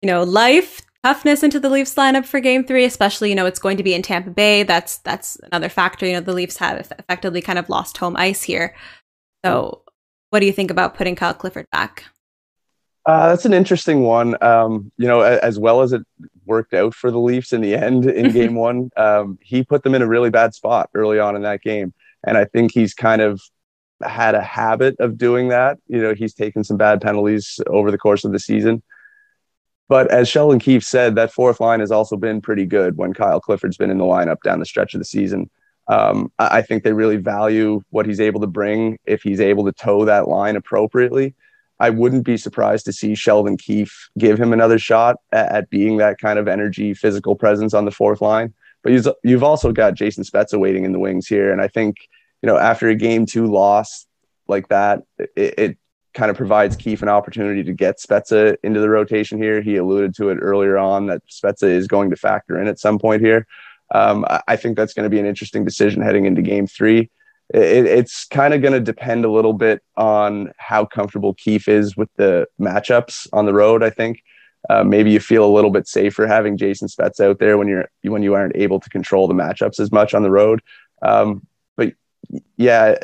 you 0.00 0.06
know 0.06 0.22
life 0.22 0.80
toughness 1.06 1.44
into 1.44 1.60
the 1.60 1.70
Leafs 1.70 1.94
lineup 1.94 2.24
for 2.24 2.40
Game 2.40 2.64
Three, 2.64 2.84
especially 2.84 3.28
you 3.28 3.36
know 3.36 3.46
it's 3.46 3.60
going 3.60 3.76
to 3.76 3.84
be 3.84 3.94
in 3.94 4.02
Tampa 4.02 4.30
Bay. 4.30 4.64
That's 4.64 4.98
that's 4.98 5.36
another 5.52 5.68
factor. 5.68 6.04
You 6.04 6.14
know 6.14 6.20
the 6.20 6.32
Leafs 6.32 6.56
have 6.56 6.80
effectively 6.98 7.40
kind 7.40 7.60
of 7.60 7.68
lost 7.68 7.96
home 7.96 8.16
ice 8.16 8.42
here. 8.42 8.74
So, 9.44 9.82
what 10.30 10.40
do 10.40 10.46
you 10.46 10.52
think 10.52 10.72
about 10.72 10.96
putting 10.96 11.14
Kyle 11.14 11.32
Clifford 11.32 11.70
back? 11.70 12.02
Uh, 13.06 13.28
that's 13.28 13.44
an 13.44 13.54
interesting 13.54 14.02
one. 14.02 14.42
Um, 14.42 14.90
you 14.96 15.06
know, 15.06 15.20
as 15.20 15.60
well 15.60 15.82
as 15.82 15.92
it 15.92 16.02
worked 16.44 16.74
out 16.74 16.92
for 16.92 17.12
the 17.12 17.20
Leafs 17.20 17.52
in 17.52 17.60
the 17.60 17.76
end 17.76 18.06
in 18.06 18.32
Game 18.38 18.56
One, 18.56 18.90
um, 18.96 19.38
he 19.40 19.62
put 19.62 19.84
them 19.84 19.94
in 19.94 20.02
a 20.02 20.08
really 20.08 20.30
bad 20.30 20.54
spot 20.54 20.90
early 20.92 21.20
on 21.20 21.36
in 21.36 21.42
that 21.42 21.62
game. 21.62 21.94
And 22.26 22.36
I 22.36 22.46
think 22.46 22.72
he's 22.72 22.94
kind 22.94 23.22
of 23.22 23.40
had 24.02 24.34
a 24.34 24.42
habit 24.42 24.96
of 24.98 25.16
doing 25.16 25.50
that. 25.50 25.78
You 25.86 26.02
know, 26.02 26.14
he's 26.14 26.34
taken 26.34 26.64
some 26.64 26.76
bad 26.76 27.00
penalties 27.00 27.60
over 27.68 27.92
the 27.92 27.98
course 27.98 28.24
of 28.24 28.32
the 28.32 28.40
season. 28.40 28.82
But 29.88 30.10
as 30.10 30.28
Sheldon 30.28 30.58
Keefe 30.58 30.84
said, 30.84 31.14
that 31.14 31.32
fourth 31.32 31.60
line 31.60 31.80
has 31.80 31.90
also 31.90 32.16
been 32.16 32.40
pretty 32.40 32.66
good 32.66 32.96
when 32.96 33.14
Kyle 33.14 33.40
Clifford's 33.40 33.76
been 33.76 33.90
in 33.90 33.98
the 33.98 34.04
lineup 34.04 34.42
down 34.42 34.58
the 34.58 34.66
stretch 34.66 34.94
of 34.94 35.00
the 35.00 35.04
season. 35.04 35.48
Um, 35.88 36.32
I 36.40 36.62
think 36.62 36.82
they 36.82 36.92
really 36.92 37.16
value 37.16 37.80
what 37.90 38.06
he's 38.06 38.18
able 38.18 38.40
to 38.40 38.48
bring 38.48 38.98
if 39.04 39.22
he's 39.22 39.40
able 39.40 39.64
to 39.66 39.72
toe 39.72 40.04
that 40.04 40.26
line 40.26 40.56
appropriately. 40.56 41.34
I 41.78 41.90
wouldn't 41.90 42.24
be 42.24 42.36
surprised 42.36 42.86
to 42.86 42.92
see 42.92 43.14
Sheldon 43.14 43.56
Keefe 43.56 44.08
give 44.18 44.40
him 44.40 44.52
another 44.52 44.78
shot 44.78 45.16
at, 45.30 45.52
at 45.52 45.70
being 45.70 45.98
that 45.98 46.18
kind 46.18 46.38
of 46.38 46.48
energy, 46.48 46.92
physical 46.92 47.36
presence 47.36 47.72
on 47.72 47.84
the 47.84 47.90
fourth 47.92 48.20
line. 48.20 48.52
But 48.82 49.16
you've 49.22 49.44
also 49.44 49.72
got 49.72 49.94
Jason 49.94 50.24
Spezza 50.24 50.58
waiting 50.58 50.84
in 50.84 50.92
the 50.92 50.98
wings 50.98 51.26
here, 51.26 51.52
and 51.52 51.60
I 51.60 51.68
think 51.68 51.96
you 52.42 52.46
know, 52.46 52.58
after 52.58 52.88
a 52.88 52.94
game 52.94 53.26
two 53.26 53.46
loss 53.46 54.06
like 54.46 54.68
that, 54.68 55.02
it, 55.18 55.54
it 55.58 55.78
kind 56.16 56.30
of 56.30 56.36
provides 56.36 56.76
Keefe 56.76 57.02
an 57.02 57.10
opportunity 57.10 57.62
to 57.62 57.72
get 57.72 58.00
Spezza 58.00 58.56
into 58.64 58.80
the 58.80 58.88
rotation 58.88 59.40
here. 59.40 59.60
He 59.60 59.76
alluded 59.76 60.14
to 60.16 60.30
it 60.30 60.38
earlier 60.40 60.78
on 60.78 61.06
that 61.06 61.22
Spezza 61.28 61.68
is 61.68 61.86
going 61.86 62.10
to 62.10 62.16
factor 62.16 62.60
in 62.60 62.66
at 62.66 62.80
some 62.80 62.98
point 62.98 63.20
here. 63.20 63.46
Um, 63.94 64.24
I 64.48 64.56
think 64.56 64.76
that's 64.76 64.94
going 64.94 65.04
to 65.04 65.10
be 65.10 65.20
an 65.20 65.26
interesting 65.26 65.64
decision 65.64 66.02
heading 66.02 66.24
into 66.24 66.42
game 66.42 66.66
three. 66.66 67.10
It, 67.54 67.86
it's 67.86 68.24
kind 68.24 68.54
of 68.54 68.62
going 68.62 68.72
to 68.72 68.80
depend 68.80 69.24
a 69.24 69.30
little 69.30 69.52
bit 69.52 69.82
on 69.96 70.52
how 70.56 70.86
comfortable 70.86 71.34
Keefe 71.34 71.68
is 71.68 71.96
with 71.96 72.08
the 72.16 72.46
matchups 72.58 73.28
on 73.32 73.44
the 73.44 73.54
road. 73.54 73.82
I 73.84 73.90
think 73.90 74.22
uh, 74.70 74.82
maybe 74.82 75.12
you 75.12 75.20
feel 75.20 75.44
a 75.44 75.54
little 75.54 75.70
bit 75.70 75.86
safer 75.86 76.26
having 76.26 76.56
Jason 76.56 76.88
Spezza 76.88 77.30
out 77.30 77.38
there 77.38 77.58
when 77.58 77.68
you're 77.68 77.88
when 78.02 78.22
you 78.22 78.34
aren't 78.34 78.56
able 78.56 78.80
to 78.80 78.90
control 78.90 79.28
the 79.28 79.34
matchups 79.34 79.78
as 79.78 79.92
much 79.92 80.14
on 80.14 80.22
the 80.22 80.30
road. 80.30 80.60
Um, 81.02 81.46
but 81.76 81.92
yeah, 82.56 82.96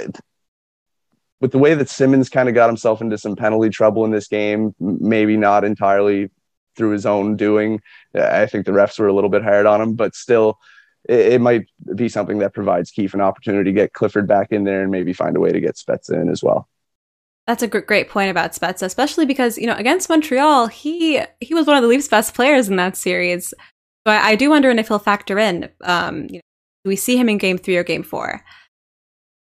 with 1.42 1.50
the 1.50 1.58
way 1.58 1.74
that 1.74 1.88
Simmonds 1.88 2.28
kind 2.28 2.48
of 2.48 2.54
got 2.54 2.68
himself 2.68 3.00
into 3.00 3.18
some 3.18 3.34
penalty 3.34 3.68
trouble 3.68 4.04
in 4.04 4.12
this 4.12 4.28
game, 4.28 4.74
maybe 4.78 5.36
not 5.36 5.64
entirely 5.64 6.30
through 6.76 6.90
his 6.90 7.04
own 7.04 7.36
doing. 7.36 7.82
I 8.14 8.46
think 8.46 8.64
the 8.64 8.70
refs 8.70 8.96
were 8.98 9.08
a 9.08 9.12
little 9.12 9.28
bit 9.28 9.42
hard 9.42 9.66
on 9.66 9.80
him, 9.80 9.94
but 9.94 10.14
still, 10.14 10.60
it, 11.08 11.32
it 11.32 11.40
might 11.40 11.66
be 11.96 12.08
something 12.08 12.38
that 12.38 12.54
provides 12.54 12.92
Keefe 12.92 13.12
an 13.12 13.20
opportunity 13.20 13.70
to 13.70 13.74
get 13.74 13.92
Clifford 13.92 14.28
back 14.28 14.52
in 14.52 14.62
there 14.62 14.82
and 14.82 14.92
maybe 14.92 15.12
find 15.12 15.36
a 15.36 15.40
way 15.40 15.50
to 15.50 15.60
get 15.60 15.74
Spezza 15.74 16.12
in 16.14 16.28
as 16.30 16.44
well. 16.44 16.68
That's 17.48 17.64
a 17.64 17.66
great 17.66 18.08
point 18.08 18.30
about 18.30 18.52
Spezza, 18.52 18.84
especially 18.84 19.26
because 19.26 19.58
you 19.58 19.66
know 19.66 19.74
against 19.74 20.08
Montreal, 20.08 20.68
he 20.68 21.20
he 21.40 21.54
was 21.54 21.66
one 21.66 21.76
of 21.76 21.82
the 21.82 21.88
Leafs' 21.88 22.06
best 22.06 22.34
players 22.34 22.68
in 22.68 22.76
that 22.76 22.96
series. 22.96 23.52
So 24.06 24.12
I, 24.12 24.28
I 24.28 24.36
do 24.36 24.48
wonder 24.48 24.70
if 24.70 24.86
he'll 24.86 25.00
factor 25.00 25.40
in. 25.40 25.68
Um, 25.82 26.28
you 26.30 26.36
know, 26.36 26.40
do 26.84 26.88
we 26.88 26.94
see 26.94 27.16
him 27.16 27.28
in 27.28 27.38
Game 27.38 27.58
Three 27.58 27.76
or 27.76 27.82
Game 27.82 28.04
Four? 28.04 28.44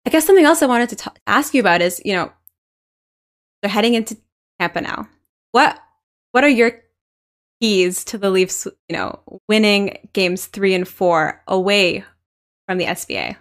I 0.07 0.09
guess 0.09 0.25
something 0.25 0.45
else 0.45 0.63
I 0.63 0.67
wanted 0.67 0.89
to 0.91 0.97
t- 0.97 1.11
ask 1.27 1.53
you 1.53 1.61
about 1.61 1.83
is, 1.83 2.01
you 2.05 2.15
know, 2.15 2.33
they're 3.61 3.71
heading 3.71 3.95
into 3.95 4.17
Tampa 4.61 4.81
now. 4.81 5.09
What 5.51 5.79
what 6.31 6.45
are 6.45 6.49
your 6.49 6.81
keys 7.61 8.05
to 8.05 8.19
the 8.19 8.31
Leafs, 8.31 8.67
you 8.89 8.97
know, 8.97 9.21
winning 9.49 9.99
games 10.13 10.47
3 10.47 10.75
and 10.75 10.89
4 10.89 11.43
away 11.49 12.05
from 12.67 12.79
the 12.79 12.85
SBA? 12.85 13.37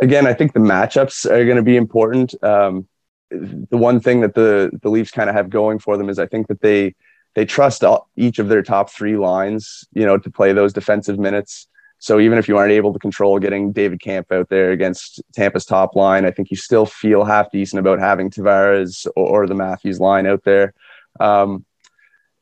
Again, 0.00 0.26
I 0.26 0.34
think 0.34 0.52
the 0.52 0.60
matchups 0.60 1.28
are 1.28 1.44
going 1.44 1.56
to 1.56 1.62
be 1.62 1.76
important. 1.76 2.34
Um, 2.44 2.86
the 3.30 3.78
one 3.78 3.98
thing 3.98 4.20
that 4.20 4.34
the 4.34 4.70
the 4.80 4.90
Leafs 4.90 5.10
kind 5.10 5.28
of 5.28 5.34
have 5.34 5.50
going 5.50 5.80
for 5.80 5.96
them 5.96 6.08
is 6.08 6.20
I 6.20 6.26
think 6.26 6.46
that 6.48 6.60
they 6.60 6.94
they 7.34 7.46
trust 7.46 7.82
all, 7.82 8.08
each 8.16 8.38
of 8.38 8.48
their 8.48 8.62
top 8.62 8.90
three 8.90 9.16
lines, 9.16 9.84
you 9.92 10.06
know, 10.06 10.18
to 10.18 10.30
play 10.30 10.52
those 10.52 10.72
defensive 10.72 11.18
minutes. 11.18 11.66
So 12.02 12.18
even 12.18 12.36
if 12.36 12.48
you 12.48 12.56
aren't 12.56 12.72
able 12.72 12.92
to 12.92 12.98
control 12.98 13.38
getting 13.38 13.70
David 13.70 14.00
Kampf 14.00 14.32
out 14.32 14.48
there 14.48 14.72
against 14.72 15.22
Tampa's 15.36 15.64
top 15.64 15.94
line, 15.94 16.24
I 16.24 16.32
think 16.32 16.50
you 16.50 16.56
still 16.56 16.84
feel 16.84 17.22
half 17.22 17.52
decent 17.52 17.78
about 17.78 18.00
having 18.00 18.28
Tavares 18.28 19.06
or, 19.14 19.42
or 19.42 19.46
the 19.46 19.54
Matthews 19.54 20.00
line 20.00 20.26
out 20.26 20.42
there. 20.42 20.74
Um, 21.20 21.64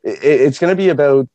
it, 0.02 0.19
it's 0.23 0.59
going 0.59 0.71
to 0.71 0.83
be 0.83 0.88
about 0.88 1.29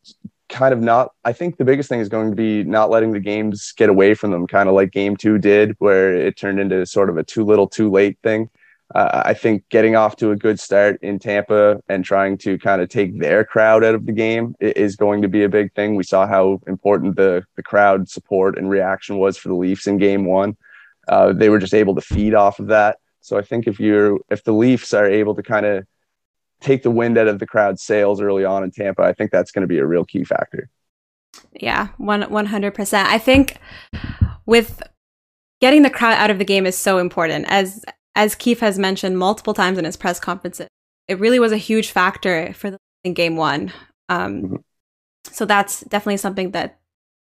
kind 0.49 0.73
of 0.73 0.81
not. 0.81 1.11
I 1.23 1.33
think 1.33 1.57
the 1.57 1.65
biggest 1.65 1.87
thing 1.87 1.99
is 1.99 2.09
going 2.09 2.31
to 2.31 2.35
be 2.35 2.63
not 2.63 2.89
letting 2.89 3.11
the 3.11 3.19
games 3.19 3.71
get 3.77 3.89
away 3.89 4.15
from 4.15 4.31
them, 4.31 4.47
kind 4.47 4.69
of 4.69 4.73
like 4.73 4.89
Game 4.89 5.15
Two 5.15 5.37
did, 5.37 5.75
where 5.77 6.11
it 6.15 6.35
turned 6.35 6.59
into 6.59 6.83
sort 6.87 7.11
of 7.11 7.17
a 7.17 7.23
too 7.23 7.45
little, 7.45 7.67
too 7.67 7.91
late 7.91 8.17
thing 8.23 8.49
uh, 8.93 9.23
I 9.25 9.33
think 9.33 9.67
getting 9.69 9.95
off 9.95 10.15
to 10.17 10.31
a 10.31 10.35
good 10.35 10.59
start 10.59 10.99
in 11.01 11.17
Tampa 11.17 11.81
and 11.89 12.05
trying 12.05 12.37
to 12.39 12.59
kind 12.59 12.81
of 12.81 12.89
take 12.89 13.19
their 13.19 13.43
crowd 13.43 13.83
out 13.83 13.95
of 13.95 14.05
the 14.05 14.11
game 14.11 14.55
is 14.59 14.95
going 14.95 15.23
to 15.23 15.27
be 15.27 15.43
a 15.43 15.49
big 15.49 15.73
thing. 15.73 15.95
We 15.95 16.03
saw 16.03 16.27
how 16.27 16.61
important 16.67 17.15
the 17.15 17.43
the 17.55 17.63
crowd 17.63 18.07
support 18.09 18.57
and 18.57 18.69
reaction 18.69 19.17
was 19.17 19.37
for 19.37 19.49
the 19.49 19.55
Leafs 19.55 19.87
in 19.87 19.97
Game 19.97 20.25
One. 20.25 20.55
Uh, 21.07 21.33
they 21.33 21.49
were 21.49 21.59
just 21.59 21.73
able 21.73 21.95
to 21.95 22.01
feed 22.01 22.35
off 22.35 22.59
of 22.59 22.67
that. 22.67 22.97
So 23.21 23.39
I 23.39 23.41
think 23.41 23.65
if 23.65 23.79
you're 23.79 24.19
if 24.29 24.43
the 24.43 24.53
Leafs 24.53 24.93
are 24.93 25.07
able 25.07 25.33
to 25.33 25.41
kind 25.41 25.65
of 25.65 25.85
take 26.61 26.83
the 26.83 26.91
wind 26.91 27.17
out 27.17 27.27
of 27.27 27.39
the 27.39 27.47
crowd's 27.47 27.81
sails 27.81 28.21
early 28.21 28.45
on 28.45 28.63
in 28.63 28.69
Tampa, 28.69 29.01
I 29.01 29.13
think 29.13 29.31
that's 29.31 29.51
going 29.51 29.61
to 29.63 29.67
be 29.67 29.79
a 29.79 29.85
real 29.85 30.05
key 30.05 30.23
factor. 30.23 30.69
Yeah, 31.53 31.89
one 31.97 32.21
one 32.23 32.45
hundred 32.45 32.75
percent. 32.75 33.09
I 33.09 33.17
think 33.17 33.57
with 34.45 34.83
getting 35.59 35.81
the 35.81 35.89
crowd 35.89 36.13
out 36.13 36.29
of 36.29 36.37
the 36.37 36.45
game 36.45 36.67
is 36.67 36.77
so 36.77 36.99
important. 36.99 37.45
As 37.49 37.83
as 38.15 38.35
Keefe 38.35 38.61
has 38.61 38.79
mentioned 38.79 39.17
multiple 39.17 39.53
times 39.53 39.77
in 39.77 39.85
his 39.85 39.97
press 39.97 40.19
conferences, 40.19 40.67
it 41.07 41.19
really 41.19 41.39
was 41.39 41.51
a 41.51 41.57
huge 41.57 41.91
factor 41.91 42.53
for 42.53 42.71
the 42.71 42.77
in 43.03 43.13
game 43.13 43.37
one. 43.37 43.71
Um, 44.09 44.41
mm-hmm. 44.41 44.55
So 45.31 45.45
that's 45.45 45.81
definitely 45.81 46.17
something 46.17 46.51
that 46.51 46.79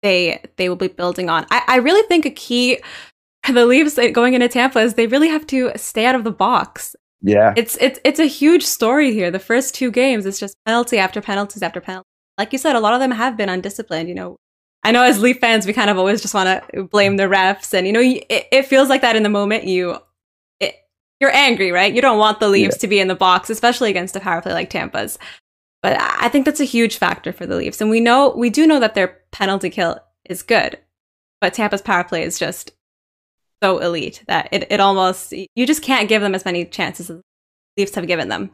they 0.03 0.43
they 0.57 0.69
will 0.69 0.77
be 0.77 0.89
building 0.89 1.29
on. 1.29 1.47
I, 1.51 1.63
I 1.67 1.77
really 1.77 2.07
think 2.09 2.27
a 2.27 2.31
key 2.31 2.81
for 3.47 3.53
the 3.53 3.67
Leafs 3.67 3.99
going 4.13 4.35
into 4.35 4.49
Tampa 4.49 4.81
is 4.81 4.95
they 4.95 5.07
really 5.07 5.29
have 5.29 5.47
to 5.49 5.73
stay 5.77 6.07
out 6.07 6.15
of 6.15 6.25
the 6.25 6.31
box. 6.31 6.95
Yeah, 7.23 7.55
it's 7.57 7.77
it's 7.81 8.01
it's 8.05 8.19
a 8.19 8.27
huge 8.27 8.65
story 8.65 9.13
here. 9.13 9.31
The 9.31 9.39
first 9.39 9.75
two 9.75 9.91
games, 9.91 10.27
it's 10.27 10.41
just 10.41 10.57
penalty 10.67 10.99
after 10.99 11.21
penalties 11.21 11.63
after 11.63 11.81
penalty. 11.81 12.07
Like 12.37 12.53
you 12.53 12.59
said, 12.59 12.75
a 12.75 12.81
lot 12.81 12.95
of 12.95 13.01
them 13.01 13.13
have 13.13 13.37
been 13.37 13.49
undisciplined. 13.49 14.09
You 14.09 14.17
know, 14.17 14.37
I 14.83 14.91
know 14.91 15.05
as 15.05 15.21
Leaf 15.21 15.39
fans, 15.39 15.67
we 15.67 15.73
kind 15.73 15.91
of 15.91 15.99
always 15.99 16.21
just 16.21 16.35
want 16.35 16.65
to 16.73 16.85
blame 16.85 17.17
the 17.17 17.25
refs, 17.25 17.73
and 17.75 17.87
you 17.87 17.93
know, 17.93 18.01
it, 18.01 18.49
it 18.51 18.67
feels 18.67 18.89
like 18.89 19.03
that 19.03 19.15
in 19.15 19.23
the 19.23 19.29
moment. 19.29 19.65
You 19.65 19.99
you're 21.23 21.35
angry, 21.35 21.71
right? 21.71 21.95
You 21.95 22.03
don't 22.03 22.19
want 22.19 22.41
the 22.41 22.49
Leafs 22.49 22.77
yeah. 22.77 22.81
to 22.81 22.89
be 22.89 22.99
in 22.99 23.07
the 23.07 23.15
box, 23.15 23.49
especially 23.49 23.91
against 23.91 24.17
a 24.17 24.21
power 24.21 24.43
play 24.43 24.53
like 24.53 24.69
Tampa's. 24.69 25.21
But 25.81 25.97
I 26.01 26.29
think 26.29 26.45
that's 26.45 26.61
a 26.61 26.65
huge 26.65 26.97
factor 26.97 27.33
for 27.33 27.47
the 27.47 27.57
Leafs. 27.57 27.81
And 27.81 27.89
we 27.89 28.01
know, 28.01 28.31
we 28.37 28.51
do 28.51 28.67
know 28.67 28.81
that 28.81 28.95
their 28.95 29.21
penalty 29.31 29.71
kill 29.71 30.01
is 30.29 30.43
good, 30.43 30.79
but 31.41 31.55
Tampa's 31.55 31.81
power 31.81 32.03
play 32.03 32.25
is 32.25 32.41
just 32.41 32.73
so 33.63 33.79
elite 33.79 34.25
that 34.27 34.49
it, 34.51 34.67
it 34.69 34.81
almost, 34.81 35.33
you 35.33 35.65
just 35.65 35.83
can't 35.83 36.09
give 36.09 36.23
them 36.23 36.35
as 36.35 36.45
many 36.45 36.65
chances 36.65 37.09
as 37.09 37.19
the 37.19 37.23
Leafs 37.77 37.95
have 37.95 38.09
given 38.09 38.29
them. 38.29 38.51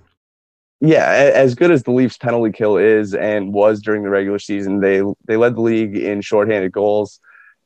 Yeah, 0.81 1.33
as 1.35 1.55
good 1.55 1.71
as 1.71 1.83
the 1.83 1.91
Leafs 1.91 2.19
penalty 2.19 2.53
kill 2.53 2.77
is 2.77 3.15
and 3.15 3.53
was 3.53 3.81
during 3.81 4.03
the 4.03 4.11
regular 4.11 4.39
season, 4.39 4.81
they 4.81 5.03
they 5.25 5.37
led 5.37 5.57
the 5.57 5.61
league 5.61 5.97
in 5.97 6.21
shorthanded 6.21 6.71
goals 6.71 7.19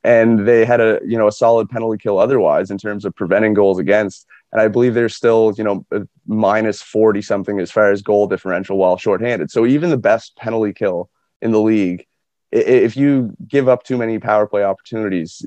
and 0.05 0.47
they 0.49 0.65
had 0.65 0.81
a 0.81 0.99
you 1.05 1.19
know 1.19 1.29
a 1.29 1.33
solid 1.33 1.69
penalty 1.69 1.99
kill 1.99 2.19
otherwise 2.19 2.71
in 2.71 2.79
terms 2.79 3.05
of 3.05 3.15
preventing 3.15 3.55
goals 3.55 3.79
against 3.79 4.27
and 4.53 4.61
I 4.61 4.69
believe 4.69 4.95
they're 4.95 5.09
still, 5.09 5.55
you 5.57 5.65
know, 5.65 5.87
uh, 5.91 6.01
minus 6.27 6.83
40 6.83 7.23
something 7.23 7.59
as 7.59 7.71
far 7.71 7.91
as 7.91 8.03
goal 8.03 8.27
differential 8.27 8.77
while 8.77 8.99
shorthanded. 8.99 9.51
So 9.51 9.67
even 9.67 9.91
the 9.91 9.97
best 9.97 10.37
penalty 10.37 10.73
kill 10.73 11.09
in 11.41 11.53
the 11.53 11.61
league, 11.61 12.07
if 12.51 12.97
you 12.97 13.35
give 13.49 13.69
up 13.69 13.83
too 13.83 13.97
many 13.97 14.19
power 14.19 14.47
play 14.47 14.63
opportunities, 14.63 15.45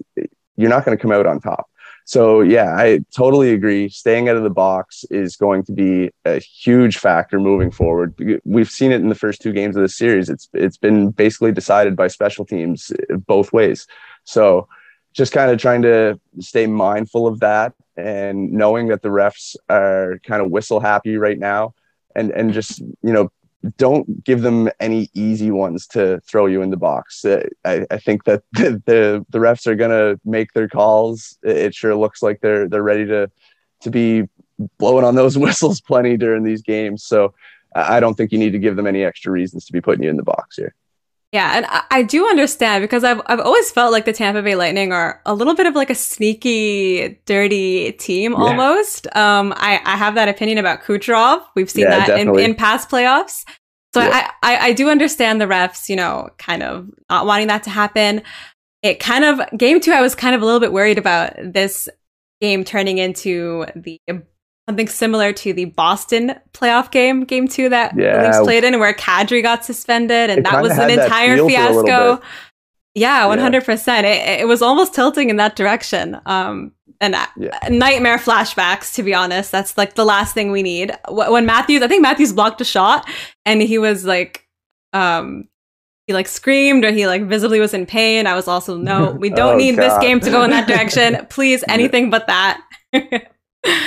you're 0.57 0.69
not 0.69 0.85
going 0.85 0.97
to 0.97 1.01
come 1.01 1.12
out 1.12 1.27
on 1.27 1.39
top. 1.39 1.69
So 2.07 2.41
yeah, 2.41 2.75
I 2.77 3.00
totally 3.15 3.51
agree. 3.51 3.89
Staying 3.89 4.29
out 4.29 4.35
of 4.38 4.43
the 4.43 4.50
box 4.50 5.05
is 5.09 5.35
going 5.35 5.63
to 5.65 5.71
be 5.71 6.12
a 6.24 6.39
huge 6.39 6.97
factor 6.97 7.39
moving 7.39 7.71
forward. 7.71 8.41
We've 8.43 8.69
seen 8.69 8.91
it 8.91 9.01
in 9.01 9.09
the 9.09 9.15
first 9.15 9.41
two 9.41 9.51
games 9.51 9.75
of 9.75 9.81
the 9.81 9.89
series. 9.89 10.29
It's 10.29 10.47
it's 10.53 10.77
been 10.77 11.09
basically 11.09 11.51
decided 11.51 11.95
by 11.95 12.07
special 12.07 12.45
teams 12.45 12.91
uh, 13.12 13.17
both 13.17 13.51
ways. 13.53 13.88
So 14.24 14.67
just 15.13 15.33
kind 15.33 15.50
of 15.50 15.57
trying 15.57 15.81
to 15.83 16.19
stay 16.39 16.67
mindful 16.67 17.25
of 17.25 17.39
that 17.39 17.74
and 17.97 18.51
knowing 18.51 18.87
that 18.87 19.01
the 19.01 19.09
refs 19.09 19.55
are 19.69 20.19
kind 20.23 20.41
of 20.41 20.51
whistle 20.51 20.79
happy 20.79 21.17
right 21.17 21.39
now 21.39 21.73
and 22.15 22.31
and 22.31 22.53
just 22.53 22.79
you 22.79 23.13
know 23.13 23.29
don't 23.77 24.23
give 24.23 24.41
them 24.41 24.69
any 24.79 25.09
easy 25.13 25.49
ones 25.49 25.87
to 25.87 26.19
throw 26.21 26.45
you 26.45 26.61
in 26.61 26.69
the 26.69 26.77
box. 26.77 27.25
Uh, 27.25 27.43
I, 27.63 27.85
I 27.89 27.97
think 27.97 28.25
that 28.25 28.43
the, 28.53 28.81
the, 28.85 29.25
the 29.29 29.39
refs 29.39 29.65
are 29.65 29.75
gonna 29.75 30.19
make 30.23 30.53
their 30.53 30.67
calls. 30.67 31.37
It 31.43 31.73
sure 31.73 31.95
looks 31.95 32.21
like 32.21 32.41
they're 32.41 32.67
they're 32.67 32.83
ready 32.83 33.05
to 33.07 33.29
to 33.81 33.89
be 33.89 34.23
blowing 34.77 35.03
on 35.03 35.15
those 35.15 35.37
whistles 35.37 35.81
plenty 35.81 36.17
during 36.17 36.43
these 36.43 36.61
games. 36.61 37.03
So 37.03 37.33
I 37.75 37.99
don't 37.99 38.15
think 38.15 38.31
you 38.31 38.39
need 38.39 38.51
to 38.51 38.59
give 38.59 38.77
them 38.77 38.87
any 38.87 39.03
extra 39.03 39.31
reasons 39.31 39.65
to 39.65 39.73
be 39.73 39.81
putting 39.81 40.03
you 40.03 40.09
in 40.09 40.17
the 40.17 40.23
box 40.23 40.55
here. 40.55 40.73
Yeah, 41.32 41.58
and 41.58 41.65
I, 41.65 41.84
I 41.91 42.03
do 42.03 42.25
understand 42.27 42.82
because 42.82 43.03
I've 43.03 43.22
I've 43.25 43.39
always 43.39 43.70
felt 43.72 43.91
like 43.91 44.05
the 44.05 44.13
Tampa 44.13 44.41
Bay 44.41 44.55
Lightning 44.55 44.94
are 44.94 45.22
a 45.25 45.34
little 45.34 45.53
bit 45.53 45.65
of 45.65 45.75
like 45.75 45.89
a 45.89 45.96
sneaky, 45.96 47.20
dirty 47.25 47.91
team 47.94 48.32
yeah. 48.32 48.38
almost. 48.38 49.08
Um, 49.15 49.53
I 49.58 49.82
I 49.84 49.97
have 49.97 50.15
that 50.15 50.30
opinion 50.30 50.58
about 50.58 50.84
Kucherov. 50.84 51.43
We've 51.56 51.69
seen 51.69 51.84
yeah, 51.84 52.06
that 52.06 52.19
in, 52.19 52.39
in 52.39 52.56
past 52.56 52.89
playoffs. 52.89 53.43
So 53.93 54.02
yeah. 54.02 54.32
I, 54.43 54.56
I 54.56 54.67
I 54.67 54.73
do 54.73 54.89
understand 54.89 55.41
the 55.41 55.45
refs, 55.45 55.89
you 55.89 55.95
know, 55.95 56.30
kind 56.38 56.63
of 56.63 56.89
not 57.10 57.26
wanting 57.26 57.47
that 57.47 57.63
to 57.63 57.69
happen. 57.69 58.21
It 58.82 58.99
kind 58.99 59.26
of 59.26 59.41
game 59.58 59.82
two, 59.82 59.91
I 59.91 60.02
was 60.02 60.15
kind 60.15 60.36
of 60.36 60.41
a 60.41 60.45
little 60.45 60.60
bit 60.60 60.71
worried 60.71 60.97
about 60.97 61.34
this 61.41 61.89
game 62.39 62.63
turning 62.63 62.97
into 62.97 63.65
the 63.76 63.99
something 64.67 64.88
similar 64.88 65.32
to 65.34 65.54
the 65.54 65.65
Boston 65.65 66.36
playoff 66.54 66.91
game, 66.91 67.23
game 67.23 67.47
two 67.47 67.69
that 67.69 67.97
yeah. 67.97 68.17
the 68.17 68.28
Leafs 68.28 68.39
played 68.39 68.63
in, 68.63 68.80
where 68.80 68.93
Kadri 68.93 69.41
got 69.41 69.65
suspended, 69.65 70.30
and 70.30 70.45
that 70.45 70.62
was 70.62 70.78
an 70.78 70.89
entire 70.89 71.38
fiasco. 71.38 72.21
Yeah, 72.93 73.25
one 73.25 73.39
hundred 73.39 73.65
percent. 73.65 74.06
It 74.06 74.47
was 74.47 74.62
almost 74.62 74.93
tilting 74.93 75.30
in 75.30 75.36
that 75.38 75.56
direction. 75.56 76.19
Um, 76.25 76.71
and 77.01 77.15
yeah. 77.38 77.58
nightmare 77.69 78.17
flashbacks. 78.17 78.93
To 78.95 79.04
be 79.04 79.13
honest, 79.13 79.51
that's 79.51 79.78
like 79.78 79.95
the 79.95 80.06
last 80.06 80.34
thing 80.34 80.51
we 80.51 80.63
need. 80.63 80.97
When 81.10 81.45
Matthews, 81.45 81.82
I 81.82 81.88
think 81.88 82.01
Matthews 82.01 82.34
blocked 82.34 82.62
a 82.62 82.65
shot, 82.65 83.08
and 83.45 83.62
he 83.62 83.78
was 83.78 84.06
like, 84.06 84.47
um, 84.93 85.49
he 86.08 86.13
like 86.13 86.28
screamed 86.28 86.86
or 86.86 86.91
he 86.91 87.08
like 87.08 87.23
visibly 87.23 87.60
was 87.60 87.73
in 87.73 87.86
pain. 87.86 88.28
I 88.28 88.36
was 88.36 88.47
also 88.47 88.78
no, 88.78 89.12
we 89.19 89.30
don't 89.30 89.56
oh, 89.56 89.58
need 89.58 89.75
God. 89.75 89.84
this 89.84 89.97
game 89.99 90.19
to 90.21 90.30
go 90.30 90.43
in 90.43 90.51
that 90.51 90.67
direction. 90.67 91.25
Please, 91.30 91.63
anything 91.67 92.10
but 92.10 92.28
that. 92.28 92.62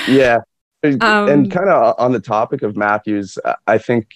yeah, 0.07 0.39
um, 0.83 1.27
and 1.27 1.51
kind 1.51 1.69
of 1.69 1.95
on 1.97 2.13
the 2.13 2.19
topic 2.19 2.61
of 2.61 2.77
Matthews, 2.77 3.37
I 3.67 3.77
think 3.77 4.15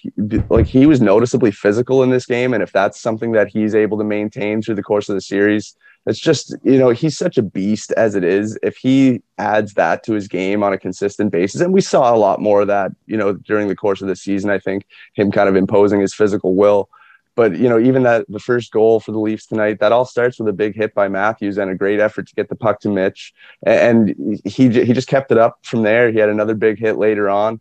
like 0.49 0.65
he 0.65 0.86
was 0.86 1.02
noticeably 1.02 1.52
physical 1.52 2.04
in 2.04 2.10
this 2.10 2.26
game, 2.26 2.54
and 2.54 2.63
if 2.63 2.71
that's 2.71 2.99
something 2.99 3.34
that 3.34 3.49
he's 3.49 3.76
able 3.76 3.97
to 3.97 4.04
maintain 4.04 4.62
through 4.62 4.76
the 4.76 4.84
course 4.84 5.10
of 5.10 5.15
the 5.15 5.21
series, 5.21 5.76
it's 6.06 6.19
just 6.19 6.56
you 6.63 6.78
know 6.78 6.89
he's 6.89 7.17
such 7.17 7.38
a 7.38 7.41
beast 7.41 7.91
as 7.93 8.15
it 8.15 8.23
is. 8.23 8.58
If 8.63 8.78
he 8.78 9.21
adds 9.38 9.73
that 9.73 10.04
to 10.04 10.13
his 10.13 10.28
game 10.28 10.63
on 10.63 10.71
a 10.71 10.78
consistent 10.78 11.32
basis, 11.32 11.60
and 11.60 11.73
we 11.73 11.82
saw 11.82 12.13
a 12.13 12.17
lot 12.17 12.39
more 12.39 12.62
of 12.62 12.67
that, 12.67 12.91
you 13.08 13.17
know, 13.17 13.34
during 13.34 13.67
the 13.67 13.76
course 13.76 14.02
of 14.02 14.08
the 14.08 14.15
season, 14.15 14.49
I 14.49 14.60
think 14.60 14.86
him 15.15 15.32
kind 15.32 15.49
of 15.49 15.58
imposing 15.58 15.99
his 15.99 16.13
physical 16.13 16.56
will. 16.56 16.89
But 17.36 17.58
you 17.58 17.67
know, 17.67 17.80
even 17.80 18.04
that 18.04 18.26
the 18.30 18.39
first 18.39 18.72
goal 18.72 19.00
for 19.00 19.12
the 19.12 19.19
Leafs 19.19 19.48
tonight, 19.48 19.80
that 19.80 19.91
all 19.91 20.06
starts 20.06 20.39
with 20.39 20.48
a 20.48 20.54
big 20.54 20.76
hit 20.76 20.93
by 20.93 21.08
Matthews 21.08 21.58
and 21.58 21.72
a 21.72 21.76
great 21.76 22.00
effort 22.00 22.28
to 22.28 22.36
get 22.36 22.50
the 22.50 22.56
puck 22.56 22.80
to 22.82 22.89
Mitch, 22.89 23.34
and 23.65 24.15
he 24.46 24.69
he 24.69 24.93
just 24.93 25.08
kept 25.08 25.32
it 25.32 25.38
up 25.38 25.60
from 25.63 25.84
there. 25.84 26.12
He 26.12 26.19
had 26.19 26.30
another 26.30 26.54
big 26.54 26.78
hit 26.78 26.98
later 26.98 27.30
on. 27.30 27.60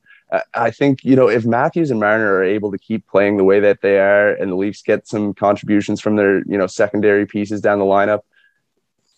I 0.54 0.70
think 0.70 1.04
you 1.04 1.16
know 1.16 1.28
if 1.28 1.44
Matthews 1.44 1.90
and 1.90 2.00
Marner 2.00 2.34
are 2.34 2.44
able 2.44 2.70
to 2.70 2.78
keep 2.78 3.06
playing 3.06 3.36
the 3.36 3.44
way 3.44 3.60
that 3.60 3.80
they 3.80 3.98
are, 3.98 4.32
and 4.34 4.52
the 4.52 4.56
Leafs 4.56 4.82
get 4.82 5.08
some 5.08 5.34
contributions 5.34 6.00
from 6.00 6.16
their 6.16 6.38
you 6.46 6.58
know 6.58 6.66
secondary 6.66 7.26
pieces 7.26 7.60
down 7.60 7.78
the 7.78 7.84
lineup, 7.84 8.20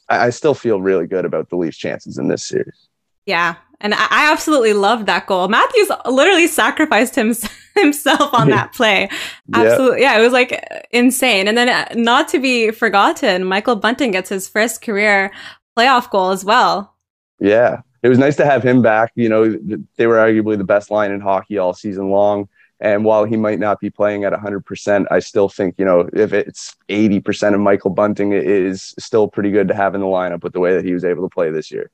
I, 0.09 0.27
I 0.27 0.31
still 0.31 0.55
feel 0.55 0.81
really 0.81 1.07
good 1.07 1.25
about 1.25 1.51
the 1.51 1.57
Leafs' 1.57 1.77
chances 1.77 2.19
in 2.19 2.29
this 2.29 2.45
series. 2.45 2.89
Yeah, 3.27 3.57
and 3.81 3.95
I 3.95 4.31
absolutely 4.31 4.73
loved 4.73 5.07
that 5.07 5.27
goal. 5.27 5.49
Matthews 5.49 5.91
literally 6.07 6.47
sacrificed 6.47 7.15
him, 7.15 7.35
himself 7.81 8.33
on 8.33 8.49
that 8.51 8.73
play. 8.73 9.09
Absolutely. 9.53 10.03
Yeah. 10.03 10.15
yeah, 10.15 10.21
it 10.21 10.23
was 10.23 10.33
like 10.33 10.87
insane. 10.91 11.49
And 11.49 11.57
then, 11.57 11.69
uh, 11.69 11.87
not 11.95 12.29
to 12.29 12.39
be 12.39 12.71
forgotten, 12.71 13.45
Michael 13.45 13.77
Bunting 13.77 14.13
gets 14.13 14.29
his 14.29 14.49
first 14.49 14.83
career 14.83 15.33
playoff 15.77 16.11
goal 16.11 16.31
as 16.31 16.45
well. 16.45 16.95
Yeah. 17.41 17.81
It 18.03 18.09
was 18.09 18.19
nice 18.19 18.37
to 18.37 18.45
have 18.45 18.63
him 18.63 18.83
back. 18.83 19.13
You 19.15 19.29
know, 19.29 19.59
they 19.97 20.07
were 20.07 20.17
arguably 20.17 20.59
the 20.59 20.65
best 20.65 20.91
line 20.91 21.11
in 21.11 21.21
hockey 21.21 21.59
all 21.59 21.73
season 21.73 22.11
long. 22.11 22.49
And 22.81 23.05
while 23.05 23.25
he 23.25 23.37
might 23.37 23.59
not 23.59 23.81
be 23.81 23.89
playing 23.89 24.25
at 24.25 24.33
100%, 24.33 25.07
I 25.11 25.19
still 25.21 25.49
think, 25.49 25.77
you 25.79 25.85
know, 25.85 26.09
if 26.13 26.33
it's 26.33 26.77
80% 26.89 27.55
of 27.55 27.61
Michael 27.61 27.91
Bunting, 27.91 28.33
it 28.33 28.47
is 28.47 28.95
still 28.99 29.27
pretty 29.27 29.51
good 29.51 29.69
to 29.69 29.75
have 29.75 29.95
in 29.95 30.03
the 30.03 30.07
lineup 30.07 30.43
with 30.43 30.53
the 30.53 30.61
way 30.61 30.75
that 30.75 30.85
he 30.85 30.93
was 30.93 31.05
able 31.05 31.27
to 31.27 31.33
play 31.33 31.51
this 31.51 31.71
year. 31.71 31.91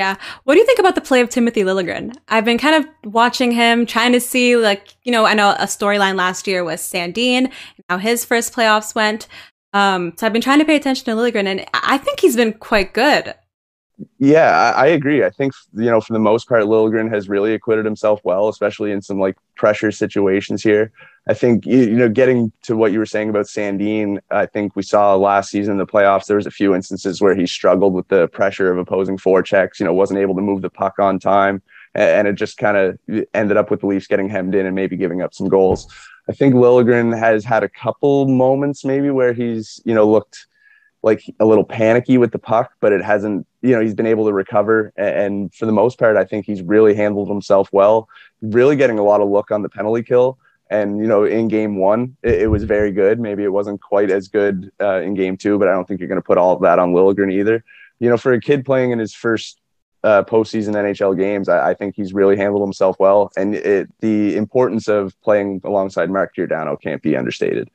Yeah. 0.00 0.16
What 0.44 0.54
do 0.54 0.60
you 0.60 0.64
think 0.64 0.78
about 0.78 0.94
the 0.94 1.02
play 1.02 1.20
of 1.20 1.28
Timothy 1.28 1.60
Liljegren? 1.60 2.16
I've 2.28 2.46
been 2.46 2.56
kind 2.56 2.74
of 2.74 3.12
watching 3.12 3.52
him, 3.52 3.84
trying 3.84 4.12
to 4.12 4.20
see, 4.20 4.56
like, 4.56 4.94
you 5.04 5.12
know, 5.12 5.26
I 5.26 5.34
know 5.34 5.50
a 5.50 5.64
storyline 5.64 6.16
last 6.16 6.46
year 6.46 6.64
was 6.64 6.80
Sandin, 6.80 7.52
how 7.90 7.98
his 7.98 8.24
first 8.24 8.54
playoffs 8.54 8.94
went. 8.94 9.28
Um, 9.74 10.14
so 10.16 10.26
I've 10.26 10.32
been 10.32 10.40
trying 10.40 10.58
to 10.58 10.64
pay 10.64 10.76
attention 10.76 11.04
to 11.04 11.10
Liljegren, 11.10 11.44
and 11.44 11.66
I 11.74 11.98
think 11.98 12.18
he's 12.18 12.34
been 12.34 12.54
quite 12.54 12.94
good. 12.94 13.34
Yeah, 14.18 14.72
I, 14.76 14.84
I, 14.84 14.86
agree. 14.86 15.24
I 15.24 15.30
think 15.30 15.52
you 15.74 15.90
know, 15.90 16.00
for 16.00 16.12
the 16.12 16.18
most 16.18 16.48
part, 16.48 16.62
Liljegren 16.64 17.12
has 17.12 17.28
really 17.28 17.54
acquitted 17.54 17.84
himself 17.84 18.20
well, 18.24 18.48
especially 18.48 18.92
in 18.92 19.02
some 19.02 19.18
like 19.18 19.36
pressure 19.56 19.90
situations 19.90 20.62
here. 20.62 20.92
I 21.28 21.34
think 21.34 21.66
you, 21.66 21.78
you 21.78 21.96
know, 21.96 22.08
getting 22.08 22.52
to 22.62 22.76
what 22.76 22.92
you 22.92 22.98
were 22.98 23.06
saying 23.06 23.28
about 23.28 23.46
Sandin, 23.46 24.18
I 24.30 24.46
think 24.46 24.74
we 24.74 24.82
saw 24.82 25.14
last 25.16 25.50
season 25.50 25.72
in 25.72 25.78
the 25.78 25.86
playoffs. 25.86 26.26
There 26.26 26.36
was 26.36 26.46
a 26.46 26.50
few 26.50 26.74
instances 26.74 27.20
where 27.20 27.34
he 27.34 27.46
struggled 27.46 27.92
with 27.92 28.08
the 28.08 28.28
pressure 28.28 28.70
of 28.70 28.78
opposing 28.78 29.18
forechecks. 29.18 29.80
You 29.80 29.86
know, 29.86 29.92
wasn't 29.92 30.20
able 30.20 30.34
to 30.36 30.42
move 30.42 30.62
the 30.62 30.70
puck 30.70 30.98
on 30.98 31.18
time, 31.18 31.62
and, 31.94 32.26
it 32.26 32.34
just 32.34 32.56
kind 32.56 32.76
of 32.76 33.26
ended 33.34 33.56
up 33.56 33.70
with 33.70 33.80
the 33.80 33.86
Leafs 33.86 34.06
getting 34.06 34.28
hemmed 34.28 34.54
in 34.54 34.66
and 34.66 34.74
maybe 34.74 34.96
giving 34.96 35.20
up 35.20 35.34
some 35.34 35.48
goals. 35.48 35.92
I 36.28 36.32
think 36.32 36.54
Liljegren 36.54 37.18
has 37.18 37.44
had 37.44 37.64
a 37.64 37.68
couple 37.68 38.26
moments 38.28 38.84
maybe 38.84 39.10
where 39.10 39.32
he's 39.32 39.80
you 39.84 39.94
know 39.94 40.08
looked 40.08 40.46
like 41.02 41.22
a 41.40 41.46
little 41.46 41.64
panicky 41.64 42.18
with 42.18 42.32
the 42.32 42.38
puck, 42.38 42.72
but 42.80 42.92
it 42.92 43.02
hasn't, 43.02 43.46
you 43.62 43.72
know, 43.72 43.80
he's 43.80 43.94
been 43.94 44.06
able 44.06 44.26
to 44.26 44.32
recover. 44.32 44.92
And 44.96 45.52
for 45.54 45.66
the 45.66 45.72
most 45.72 45.98
part, 45.98 46.16
I 46.16 46.24
think 46.24 46.46
he's 46.46 46.62
really 46.62 46.94
handled 46.94 47.28
himself 47.28 47.68
well, 47.72 48.08
really 48.40 48.76
getting 48.76 48.98
a 48.98 49.04
lot 49.04 49.20
of 49.20 49.28
look 49.28 49.50
on 49.50 49.62
the 49.62 49.68
penalty 49.68 50.02
kill. 50.02 50.38
And, 50.70 50.98
you 50.98 51.06
know, 51.06 51.24
in 51.24 51.48
game 51.48 51.76
one, 51.76 52.16
it, 52.22 52.42
it 52.42 52.46
was 52.46 52.62
very 52.64 52.92
good. 52.92 53.18
Maybe 53.18 53.42
it 53.42 53.52
wasn't 53.52 53.80
quite 53.82 54.10
as 54.10 54.28
good 54.28 54.70
uh, 54.80 55.00
in 55.00 55.14
game 55.14 55.36
two, 55.36 55.58
but 55.58 55.68
I 55.68 55.72
don't 55.72 55.86
think 55.86 55.98
you're 56.00 56.08
going 56.08 56.20
to 56.20 56.26
put 56.26 56.38
all 56.38 56.54
of 56.54 56.62
that 56.62 56.78
on 56.78 56.92
Liljegren 56.92 57.32
either. 57.32 57.64
You 57.98 58.08
know, 58.08 58.16
for 58.16 58.32
a 58.32 58.40
kid 58.40 58.64
playing 58.64 58.92
in 58.92 58.98
his 58.98 59.12
first 59.12 59.60
uh, 60.02 60.22
postseason 60.22 60.74
NHL 60.74 61.18
games. 61.18 61.48
I, 61.48 61.70
I, 61.70 61.74
think 61.74 61.94
he's 61.94 62.14
really 62.14 62.36
handled 62.36 62.62
himself 62.62 62.96
well, 62.98 63.30
and 63.36 63.54
it, 63.54 63.88
the 64.00 64.36
importance 64.36 64.88
of 64.88 65.14
playing 65.20 65.60
alongside 65.64 66.10
Mark 66.10 66.34
Giordano 66.34 66.76
can't 66.76 67.02
be 67.02 67.16
understated. 67.16 67.68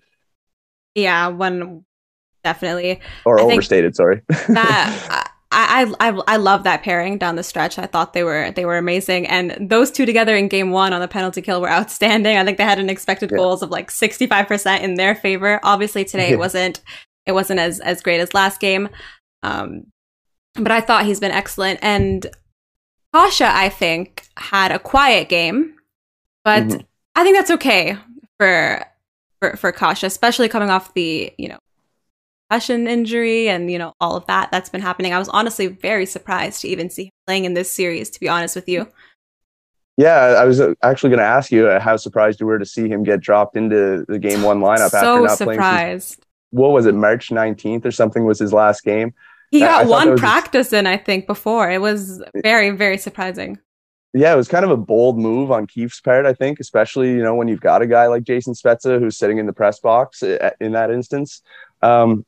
Yeah, 0.95 1.27
one 1.27 1.85
definitely 2.43 3.01
or 3.25 3.39
I 3.39 3.43
overstated. 3.43 3.95
Sorry. 3.95 4.21
that 4.27 5.31
I, 5.67 6.09
I 6.09 6.21
I 6.27 6.37
love 6.37 6.63
that 6.63 6.83
pairing 6.83 7.17
down 7.17 7.35
the 7.35 7.43
stretch. 7.43 7.77
I 7.77 7.85
thought 7.85 8.13
they 8.13 8.23
were 8.23 8.51
they 8.51 8.65
were 8.65 8.77
amazing, 8.77 9.27
and 9.27 9.69
those 9.69 9.91
two 9.91 10.05
together 10.05 10.35
in 10.35 10.47
game 10.47 10.71
one 10.71 10.93
on 10.93 11.01
the 11.01 11.07
penalty 11.07 11.41
kill 11.41 11.61
were 11.61 11.69
outstanding. 11.79 12.37
I 12.37 12.43
think 12.43 12.57
they 12.57 12.63
had 12.63 12.79
an 12.79 12.89
expected 12.89 13.31
yeah. 13.31 13.37
goals 13.37 13.61
of 13.61 13.69
like 13.69 13.91
sixty 13.91 14.27
five 14.27 14.47
percent 14.47 14.83
in 14.83 14.95
their 14.95 15.15
favor. 15.15 15.59
Obviously 15.63 16.05
today 16.05 16.29
yeah. 16.29 16.33
it 16.33 16.39
wasn't 16.39 16.81
it 17.25 17.33
wasn't 17.33 17.59
as 17.59 17.79
as 17.79 18.01
great 18.01 18.19
as 18.19 18.33
last 18.33 18.59
game, 18.59 18.89
um, 19.43 19.85
but 20.55 20.71
I 20.71 20.81
thought 20.81 21.05
he's 21.05 21.19
been 21.19 21.31
excellent. 21.31 21.79
And 21.81 22.25
Kase, 23.13 23.41
I 23.41 23.69
think, 23.69 24.27
had 24.37 24.71
a 24.71 24.79
quiet 24.79 25.29
game, 25.29 25.75
but 26.43 26.63
mm-hmm. 26.63 26.81
I 27.15 27.23
think 27.23 27.37
that's 27.37 27.51
okay 27.51 27.97
for 28.37 28.85
for 29.39 29.55
for 29.57 29.71
Kase, 29.71 30.03
especially 30.03 30.49
coming 30.49 30.69
off 30.69 30.93
the 30.93 31.33
you 31.37 31.49
know 31.49 31.59
concussion 32.49 32.87
injury 32.87 33.49
and 33.49 33.71
you 33.71 33.77
know 33.77 33.93
all 33.99 34.15
of 34.15 34.25
that 34.27 34.51
that's 34.51 34.69
been 34.69 34.81
happening. 34.81 35.13
I 35.13 35.19
was 35.19 35.29
honestly 35.29 35.67
very 35.67 36.05
surprised 36.05 36.61
to 36.61 36.67
even 36.67 36.89
see 36.89 37.05
him 37.05 37.11
playing 37.27 37.45
in 37.45 37.53
this 37.53 37.71
series. 37.71 38.09
To 38.11 38.19
be 38.19 38.29
honest 38.29 38.55
with 38.55 38.67
you. 38.69 38.87
Yeah, 39.97 40.13
I 40.13 40.43
was 40.43 40.59
uh, 40.59 40.73
actually 40.83 41.11
going 41.11 41.19
to 41.19 41.25
ask 41.25 41.51
you 41.51 41.69
uh, 41.69 41.79
how 41.79 41.95
surprised 41.95 42.41
you 42.41 42.45
were 42.45 42.59
to 42.59 42.65
see 42.65 42.89
him 42.89 43.03
get 43.03 43.21
dropped 43.21 43.55
into 43.55 44.03
the 44.09 44.19
game 44.19 44.41
one 44.41 44.59
lineup 44.59 44.89
so 44.89 44.97
after 44.97 45.21
not 45.21 45.37
surprised. 45.37 45.57
playing. 45.57 45.99
Since, 45.99 46.17
what 46.49 46.71
was 46.71 46.85
it, 46.85 46.95
March 46.95 47.31
nineteenth 47.31 47.85
or 47.85 47.91
something? 47.91 48.25
Was 48.25 48.39
his 48.39 48.51
last 48.51 48.83
game? 48.83 49.13
He 49.51 49.59
got 49.59 49.87
one 49.87 50.17
practice 50.17 50.73
in, 50.73 50.85
I 50.85 50.97
think, 50.97 51.27
before. 51.27 51.71
It 51.71 51.79
was 51.79 52.21
very, 52.43 52.71
very 52.71 52.97
surprising. 52.97 53.57
Yeah, 54.13 54.33
it 54.33 54.37
was 54.37 54.47
kind 54.47 54.65
of 54.65 54.71
a 54.71 54.77
bold 54.77 55.17
move 55.17 55.51
on 55.51 55.67
Keefe's 55.67 56.01
part, 56.01 56.25
I 56.25 56.33
think, 56.33 56.59
especially 56.59 57.09
you 57.11 57.23
know 57.23 57.35
when 57.35 57.47
you've 57.47 57.61
got 57.61 57.81
a 57.81 57.87
guy 57.87 58.07
like 58.07 58.23
Jason 58.23 58.53
Spezza 58.53 58.99
who's 58.99 59.17
sitting 59.17 59.37
in 59.37 59.45
the 59.45 59.53
press 59.53 59.79
box 59.79 60.23
uh, 60.23 60.51
in 60.59 60.73
that 60.73 60.91
instance. 60.91 61.41
Um, 61.81 62.25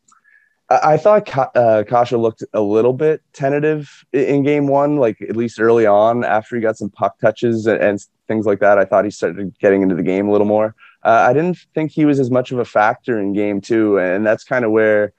I 0.70 0.98
thought 0.98 1.30
uh, 1.56 1.84
Kase 1.88 2.12
looked 2.12 2.44
a 2.54 2.60
little 2.60 2.92
bit 2.92 3.22
tentative 3.32 4.06
in 4.12 4.44
game 4.44 4.68
one, 4.68 4.98
like 4.98 5.22
at 5.22 5.38
least 5.38 5.62
early 5.62 5.86
on 5.86 6.26
after 6.26 6.58
he 6.58 6.62
got 6.62 6.78
some 6.78 6.90
puck 6.90 7.18
touches 7.20 7.68
and, 7.68 7.82
and 7.82 8.06
things 8.28 8.46
like 8.46 8.60
that. 8.60 8.78
I 8.78 8.84
thought 8.84 9.06
he 9.06 9.12
started 9.12 9.58
getting 9.60 9.82
into 9.82 9.96
the 9.96 10.04
game 10.04 10.28
a 10.28 10.32
little 10.32 10.48
more. 10.48 10.76
Uh, 11.04 11.26
I 11.30 11.32
didn't 11.32 11.58
think 11.74 11.92
he 11.92 12.04
was 12.04 12.20
as 12.20 12.30
much 12.30 12.52
of 12.52 12.60
a 12.60 12.66
factor 12.66 13.18
in 13.18 13.32
game 13.32 13.62
two. 13.62 13.98
And 13.98 14.26
that's 14.26 14.44
kind 14.44 14.66
of 14.66 14.72
where 14.72 15.14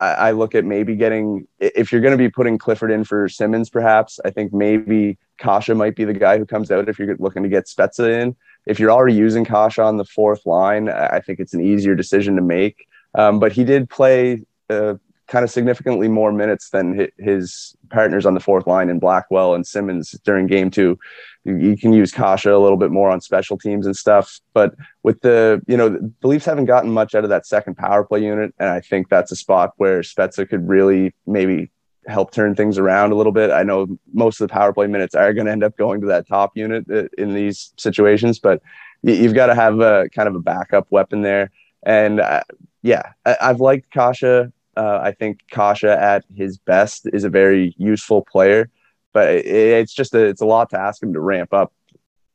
I, 0.00 0.06
I, 0.06 0.30
look 0.32 0.56
at 0.56 0.64
maybe 0.64 0.96
getting, 0.96 1.46
if 1.60 1.92
you're 1.92 2.00
going 2.00 2.12
to 2.12 2.18
be 2.18 2.28
putting 2.28 2.58
Clifford 2.58 2.90
in 2.90 3.04
for 3.04 3.28
Simmonds, 3.28 3.70
perhaps, 3.70 4.18
I 4.24 4.30
think 4.30 4.52
maybe 4.52 5.18
Kase 5.38 5.68
might 5.68 5.94
be 5.94 6.04
the 6.04 6.14
guy 6.14 6.36
who 6.36 6.44
comes 6.44 6.72
out 6.72 6.88
if 6.88 6.98
you're 6.98 7.16
looking 7.18 7.44
to 7.44 7.48
get 7.48 7.66
Spezza 7.66 8.22
in. 8.22 8.34
If 8.66 8.80
you're 8.80 8.90
already 8.90 9.14
using 9.14 9.44
Kase 9.44 9.78
on 9.78 9.98
the 9.98 10.04
fourth 10.04 10.44
line, 10.46 10.88
I 10.88 11.20
think 11.20 11.38
it's 11.38 11.54
an 11.54 11.60
easier 11.60 11.94
decision 11.94 12.34
to 12.34 12.42
make. 12.42 12.88
Um, 13.14 13.38
but 13.38 13.52
he 13.52 13.64
did 13.64 13.88
play 13.88 14.44
uh, 14.70 14.94
kind 15.28 15.44
of 15.44 15.50
significantly 15.50 16.08
more 16.08 16.32
minutes 16.32 16.70
than 16.70 17.08
his 17.18 17.76
partners 17.90 18.26
on 18.26 18.34
the 18.34 18.40
fourth 18.40 18.66
line 18.66 18.88
in 18.88 18.98
Blackwell 18.98 19.54
and 19.54 19.66
Simmonds 19.66 20.18
during 20.24 20.46
game 20.46 20.70
two. 20.70 20.98
You 21.44 21.76
can 21.76 21.92
use 21.92 22.12
Kase 22.12 22.46
a 22.46 22.58
little 22.58 22.76
bit 22.76 22.90
more 22.90 23.10
on 23.10 23.20
special 23.20 23.56
teams 23.58 23.86
and 23.86 23.96
stuff. 23.96 24.40
But 24.54 24.74
with 25.02 25.20
the, 25.20 25.62
you 25.66 25.76
know, 25.76 25.90
the 26.20 26.28
Leafs 26.28 26.44
haven't 26.44 26.64
gotten 26.64 26.90
much 26.90 27.14
out 27.14 27.24
of 27.24 27.30
that 27.30 27.46
second 27.46 27.76
power 27.76 28.04
play 28.04 28.24
unit. 28.24 28.54
And 28.58 28.70
I 28.70 28.80
think 28.80 29.08
that's 29.08 29.30
a 29.30 29.36
spot 29.36 29.72
where 29.76 30.00
Spezza 30.00 30.48
could 30.48 30.66
really 30.68 31.14
maybe 31.26 31.70
help 32.06 32.32
turn 32.32 32.54
things 32.54 32.78
around 32.78 33.12
a 33.12 33.14
little 33.14 33.32
bit. 33.32 33.50
I 33.50 33.62
know 33.62 33.98
most 34.12 34.40
of 34.40 34.48
the 34.48 34.52
power 34.52 34.72
play 34.72 34.86
minutes 34.86 35.14
are 35.14 35.34
going 35.34 35.46
to 35.46 35.52
end 35.52 35.62
up 35.62 35.76
going 35.76 36.00
to 36.00 36.06
that 36.08 36.26
top 36.26 36.56
unit 36.56 36.86
uh, 36.90 37.04
in 37.18 37.34
these 37.34 37.72
situations, 37.76 38.38
but 38.38 38.62
you've 39.02 39.34
got 39.34 39.46
to 39.46 39.54
have 39.54 39.80
a 39.80 40.08
kind 40.14 40.28
of 40.28 40.34
a 40.34 40.40
backup 40.40 40.86
weapon 40.90 41.22
there. 41.22 41.50
And 41.82 42.20
uh, 42.20 42.42
yeah, 42.82 43.12
I, 43.26 43.36
have 43.40 43.60
liked 43.60 43.90
Kase 43.90 44.50
uh, 44.78 45.00
I 45.02 45.10
think 45.10 45.40
Kase 45.50 45.82
at 45.84 46.24
his 46.34 46.56
best 46.56 47.08
is 47.12 47.24
a 47.24 47.28
very 47.28 47.74
useful 47.78 48.22
player, 48.22 48.70
but 49.12 49.28
it, 49.28 49.46
it's 49.46 49.92
just 49.92 50.14
a, 50.14 50.24
it's 50.24 50.40
a 50.40 50.46
lot 50.46 50.70
to 50.70 50.78
ask 50.78 51.02
him 51.02 51.12
to 51.14 51.20
ramp 51.20 51.52
up 51.52 51.72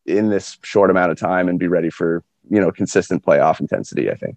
in 0.06 0.29
this 0.29 0.58
short 0.62 0.89
amount 0.89 1.12
of 1.12 1.17
time 1.17 1.47
and 1.47 1.58
be 1.58 1.67
ready 1.67 1.89
for 1.89 2.21
you 2.49 2.60
know 2.60 2.69
consistent 2.69 3.23
playoff 3.25 3.62
intensity. 3.62 4.12
I 4.12 4.15
think. 4.15 4.36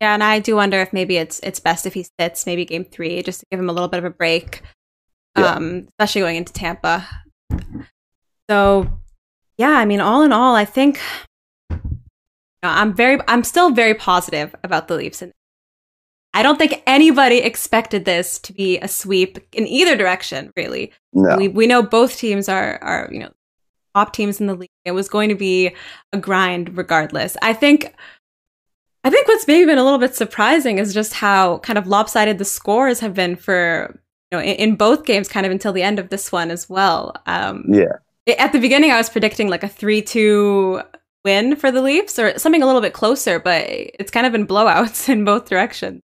Yeah, 0.00 0.14
and 0.14 0.22
I 0.22 0.38
do 0.38 0.54
wonder 0.54 0.80
if 0.80 0.92
maybe 0.92 1.16
it's 1.16 1.40
it's 1.40 1.58
best 1.58 1.86
if 1.86 1.94
he 1.94 2.06
sits 2.20 2.46
maybe 2.46 2.64
game 2.64 2.84
three 2.84 3.20
just 3.22 3.40
to 3.40 3.46
give 3.50 3.58
him 3.58 3.68
a 3.68 3.72
little 3.72 3.88
bit 3.88 3.98
of 3.98 4.04
a 4.04 4.10
break, 4.10 4.62
yeah. 5.36 5.54
um, 5.54 5.88
especially 5.88 6.20
going 6.20 6.36
into 6.36 6.52
Tampa. 6.52 7.06
So, 8.48 9.00
yeah, 9.58 9.72
I 9.72 9.84
mean, 9.84 10.00
all 10.00 10.22
in 10.22 10.32
all, 10.32 10.54
I 10.54 10.64
think 10.64 11.00
you 11.70 11.78
know, 12.62 12.70
I'm 12.70 12.94
very 12.94 13.18
I'm 13.26 13.42
still 13.42 13.70
very 13.70 13.94
positive 13.94 14.54
about 14.62 14.86
the 14.86 14.94
Leafs 14.94 15.20
in 15.20 15.32
I 16.32 16.42
don't 16.42 16.58
think 16.58 16.82
anybody 16.86 17.38
expected 17.38 18.04
this 18.04 18.38
to 18.40 18.52
be 18.52 18.78
a 18.78 18.88
sweep 18.88 19.38
in 19.52 19.66
either 19.66 19.96
direction, 19.96 20.52
really. 20.56 20.92
No. 21.12 21.36
We 21.36 21.48
we 21.48 21.66
know 21.66 21.82
both 21.82 22.16
teams 22.16 22.48
are 22.48 22.78
are, 22.82 23.08
you 23.12 23.18
know, 23.20 23.32
top 23.94 24.12
teams 24.12 24.40
in 24.40 24.46
the 24.46 24.54
league. 24.54 24.70
It 24.84 24.92
was 24.92 25.08
going 25.08 25.28
to 25.30 25.34
be 25.34 25.74
a 26.12 26.18
grind 26.18 26.76
regardless. 26.76 27.36
I 27.42 27.52
think 27.52 27.94
I 29.02 29.10
think 29.10 29.26
what's 29.26 29.46
maybe 29.48 29.66
been 29.66 29.78
a 29.78 29.84
little 29.84 29.98
bit 29.98 30.14
surprising 30.14 30.78
is 30.78 30.94
just 30.94 31.14
how 31.14 31.58
kind 31.58 31.78
of 31.78 31.86
lopsided 31.86 32.38
the 32.38 32.44
scores 32.44 33.00
have 33.00 33.14
been 33.14 33.34
for 33.34 34.00
you 34.30 34.38
know 34.38 34.44
in, 34.44 34.56
in 34.56 34.76
both 34.76 35.04
games 35.04 35.28
kind 35.28 35.46
of 35.46 35.52
until 35.52 35.72
the 35.72 35.82
end 35.82 35.98
of 35.98 36.10
this 36.10 36.30
one 36.30 36.50
as 36.50 36.68
well. 36.68 37.12
Um 37.26 37.64
Yeah. 37.68 37.96
At 38.38 38.52
the 38.52 38.60
beginning 38.60 38.92
I 38.92 38.98
was 38.98 39.10
predicting 39.10 39.48
like 39.48 39.64
a 39.64 39.68
3-2 39.68 40.84
win 41.24 41.56
for 41.56 41.72
the 41.72 41.82
Leafs 41.82 42.18
or 42.20 42.38
something 42.38 42.62
a 42.62 42.66
little 42.66 42.80
bit 42.80 42.92
closer, 42.92 43.40
but 43.40 43.64
it's 43.68 44.12
kind 44.12 44.26
of 44.26 44.32
been 44.32 44.46
blowouts 44.46 45.08
in 45.12 45.24
both 45.24 45.48
directions. 45.48 46.02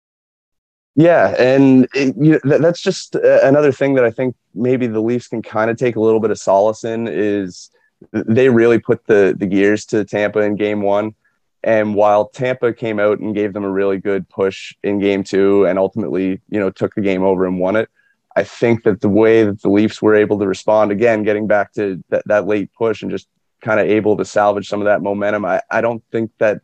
Yeah, 0.99 1.35
and 1.39 1.87
it, 1.95 2.15
you 2.19 2.41
know, 2.43 2.59
that's 2.59 2.81
just 2.81 3.17
uh, 3.17 3.41
another 3.43 3.71
thing 3.71 3.95
that 3.95 4.05
I 4.05 4.11
think 4.11 4.35
maybe 4.55 4.87
the 4.87 5.03
Leafs 5.03 5.29
can 5.29 5.43
kind 5.43 5.71
of 5.71 5.77
take 5.77 5.97
a 5.97 6.01
little 6.01 6.21
bit 6.21 6.31
of 6.31 6.39
solace 6.39 6.85
in 6.85 7.07
is 7.07 7.71
they 8.13 8.49
really 8.49 8.79
put 8.79 9.07
the 9.07 9.35
the 9.39 9.47
gears 9.47 9.85
to 9.87 10.07
Tampa 10.07 10.41
in 10.41 10.57
Game 10.57 10.81
One, 10.81 11.15
and 11.63 11.95
while 11.95 12.29
Tampa 12.29 12.73
came 12.73 12.99
out 12.99 13.19
and 13.19 13.35
gave 13.35 13.53
them 13.53 13.63
a 13.65 13.71
really 13.71 13.99
good 13.99 14.27
push 14.31 14.75
in 14.83 14.99
Game 14.99 15.23
Two, 15.23 15.67
and 15.67 15.79
ultimately 15.79 16.41
you 16.49 16.59
know 16.59 16.71
took 16.71 16.95
the 16.95 17.03
game 17.03 17.23
over 17.23 17.45
and 17.47 17.61
won 17.61 17.77
it, 17.77 17.91
I 18.35 18.45
think 18.45 18.85
that 18.85 19.03
the 19.03 19.11
way 19.11 19.45
that 19.45 19.61
the 19.61 19.69
Leafs 19.69 20.01
were 20.01 20.15
able 20.15 20.39
to 20.39 20.47
respond 20.47 20.93
again, 20.93 21.25
getting 21.25 21.47
back 21.47 21.75
to 21.75 22.03
that, 22.09 22.23
that 22.27 22.47
late 22.47 22.71
push 22.73 23.03
and 23.03 23.11
just 23.11 23.29
kind 23.61 23.81
of 23.81 23.87
able 23.87 24.17
to 24.17 24.25
salvage 24.25 24.67
some 24.69 24.81
of 24.81 24.87
that 24.87 25.03
momentum, 25.03 25.45
I, 25.45 25.61
I 25.71 25.83
don't 25.83 26.03
think 26.11 26.31
that 26.39 26.63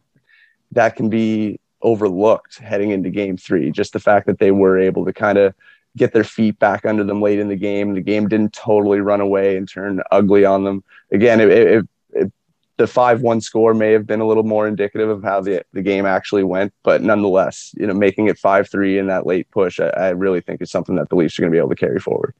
that 0.72 0.96
can 0.96 1.10
be 1.10 1.60
overlooked 1.82 2.58
heading 2.58 2.90
into 2.90 3.10
game 3.10 3.36
three. 3.36 3.70
Just 3.70 3.92
the 3.92 4.00
fact 4.00 4.26
that 4.26 4.38
they 4.38 4.50
were 4.50 4.78
able 4.78 5.04
to 5.04 5.12
kind 5.12 5.38
of 5.38 5.54
get 5.96 6.12
their 6.12 6.24
feet 6.24 6.58
back 6.58 6.86
under 6.86 7.04
them 7.04 7.20
late 7.20 7.38
in 7.38 7.48
the 7.48 7.56
game. 7.56 7.94
The 7.94 8.00
game 8.00 8.28
didn't 8.28 8.52
totally 8.52 9.00
run 9.00 9.20
away 9.20 9.56
and 9.56 9.68
turn 9.68 10.02
ugly 10.10 10.44
on 10.44 10.64
them. 10.64 10.84
Again, 11.10 11.40
it, 11.40 11.50
it, 11.50 11.88
it, 12.12 12.32
the 12.78 12.86
5 12.86 13.20
1 13.20 13.40
score 13.40 13.74
may 13.74 13.92
have 13.92 14.06
been 14.06 14.20
a 14.20 14.26
little 14.26 14.42
more 14.42 14.66
indicative 14.66 15.10
of 15.10 15.22
how 15.22 15.40
the, 15.40 15.64
the 15.72 15.82
game 15.82 16.06
actually 16.06 16.44
went, 16.44 16.72
but 16.82 17.02
nonetheless, 17.02 17.74
you 17.76 17.86
know, 17.86 17.94
making 17.94 18.28
it 18.28 18.38
5 18.38 18.70
3 18.70 18.98
in 18.98 19.06
that 19.08 19.26
late 19.26 19.50
push, 19.50 19.78
I, 19.80 19.88
I 19.88 20.08
really 20.10 20.40
think 20.40 20.62
is 20.62 20.70
something 20.70 20.96
that 20.96 21.10
the 21.10 21.16
Leafs 21.16 21.38
are 21.38 21.42
going 21.42 21.52
to 21.52 21.54
be 21.54 21.58
able 21.58 21.70
to 21.70 21.76
carry 21.76 21.98
forward. 21.98 22.34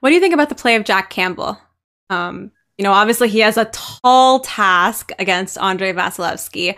What 0.00 0.10
do 0.10 0.14
you 0.14 0.20
think 0.20 0.34
about 0.34 0.50
the 0.50 0.54
play 0.54 0.76
of 0.76 0.84
Jack 0.84 1.08
Campbell? 1.08 1.58
Um, 2.10 2.52
you 2.76 2.84
know, 2.84 2.92
obviously 2.92 3.28
he 3.28 3.40
has 3.40 3.56
a 3.56 3.66
tall 3.66 4.40
task 4.40 5.12
against 5.18 5.56
Andrei 5.58 5.92
Vasilevskiy. 5.92 6.76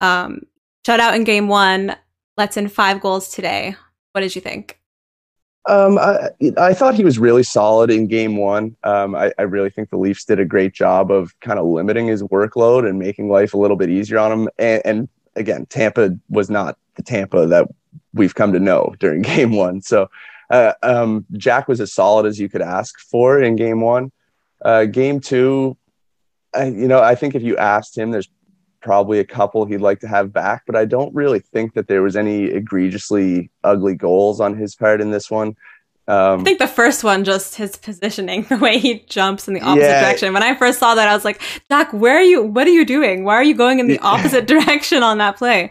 Um, 0.00 0.42
Shutout 0.88 1.14
in 1.14 1.24
game 1.24 1.48
one, 1.48 1.94
lets 2.38 2.56
in 2.56 2.66
five 2.66 3.02
goals 3.02 3.28
today. 3.28 3.76
What 4.12 4.22
did 4.22 4.34
you 4.34 4.40
think? 4.40 4.80
Um, 5.68 5.98
I, 5.98 6.30
I, 6.56 6.72
thought 6.72 6.94
he 6.94 7.04
was 7.04 7.18
really 7.18 7.42
solid 7.42 7.90
in 7.90 8.06
game 8.06 8.38
one. 8.38 8.74
Um, 8.84 9.14
I, 9.14 9.30
I, 9.38 9.42
really 9.42 9.68
think 9.68 9.90
the 9.90 9.98
Leafs 9.98 10.24
did 10.24 10.40
a 10.40 10.46
great 10.46 10.72
job 10.72 11.10
of 11.10 11.38
kind 11.40 11.58
of 11.58 11.66
limiting 11.66 12.06
his 12.06 12.22
workload 12.22 12.88
and 12.88 12.98
making 12.98 13.28
life 13.28 13.52
a 13.52 13.58
little 13.58 13.76
bit 13.76 13.90
easier 13.90 14.18
on 14.18 14.32
him. 14.32 14.48
And, 14.58 14.82
and 14.86 15.08
again, 15.36 15.66
Tampa 15.66 16.16
was 16.30 16.48
not 16.48 16.78
the 16.94 17.02
Tampa 17.02 17.46
that 17.48 17.68
we've 18.14 18.34
come 18.34 18.54
to 18.54 18.60
know 18.60 18.94
during 18.98 19.20
game 19.36 19.52
one. 19.52 19.82
So 19.82 20.08
uh, 20.48 20.72
um, 20.82 21.26
Jack 21.36 21.68
was 21.68 21.82
as 21.82 21.92
solid 21.92 22.24
as 22.24 22.40
you 22.40 22.48
could 22.48 22.62
ask 22.62 22.98
for 22.98 23.42
in 23.42 23.56
game 23.56 23.82
one. 23.82 24.10
Uh, 24.64 24.86
game 24.86 25.20
two, 25.20 25.76
I, 26.54 26.68
you 26.68 26.88
know, 26.88 27.02
I 27.02 27.14
think 27.14 27.34
if 27.34 27.42
you 27.42 27.58
asked 27.58 27.98
him, 27.98 28.10
there's 28.10 28.30
probably 28.80 29.18
a 29.18 29.24
couple 29.24 29.64
he'd 29.64 29.80
like 29.80 30.00
to 30.00 30.08
have 30.08 30.32
back, 30.32 30.62
but 30.66 30.76
I 30.76 30.84
don't 30.84 31.14
really 31.14 31.40
think 31.40 31.74
that 31.74 31.88
there 31.88 32.02
was 32.02 32.16
any 32.16 32.44
egregiously 32.44 33.50
ugly 33.64 33.94
goals 33.94 34.40
on 34.40 34.56
his 34.56 34.74
part 34.74 35.00
in 35.00 35.10
this 35.10 35.30
one. 35.30 35.56
Um, 36.08 36.40
I 36.40 36.44
think 36.44 36.58
the 36.58 36.66
first 36.66 37.04
one, 37.04 37.22
just 37.22 37.56
his 37.56 37.76
positioning, 37.76 38.42
the 38.48 38.56
way 38.56 38.78
he 38.78 39.00
jumps 39.00 39.46
in 39.46 39.54
the 39.54 39.60
opposite 39.60 39.82
yeah. 39.82 40.00
direction. 40.00 40.32
When 40.32 40.42
I 40.42 40.54
first 40.54 40.78
saw 40.78 40.94
that, 40.94 41.06
I 41.06 41.14
was 41.14 41.24
like, 41.24 41.42
Jack, 41.68 41.92
where 41.92 42.16
are 42.16 42.22
you? 42.22 42.42
What 42.42 42.66
are 42.66 42.70
you 42.70 42.86
doing? 42.86 43.24
Why 43.24 43.34
are 43.34 43.42
you 43.42 43.54
going 43.54 43.78
in 43.78 43.88
the 43.88 43.98
opposite 43.98 44.46
direction 44.46 45.02
on 45.02 45.18
that 45.18 45.36
play? 45.36 45.70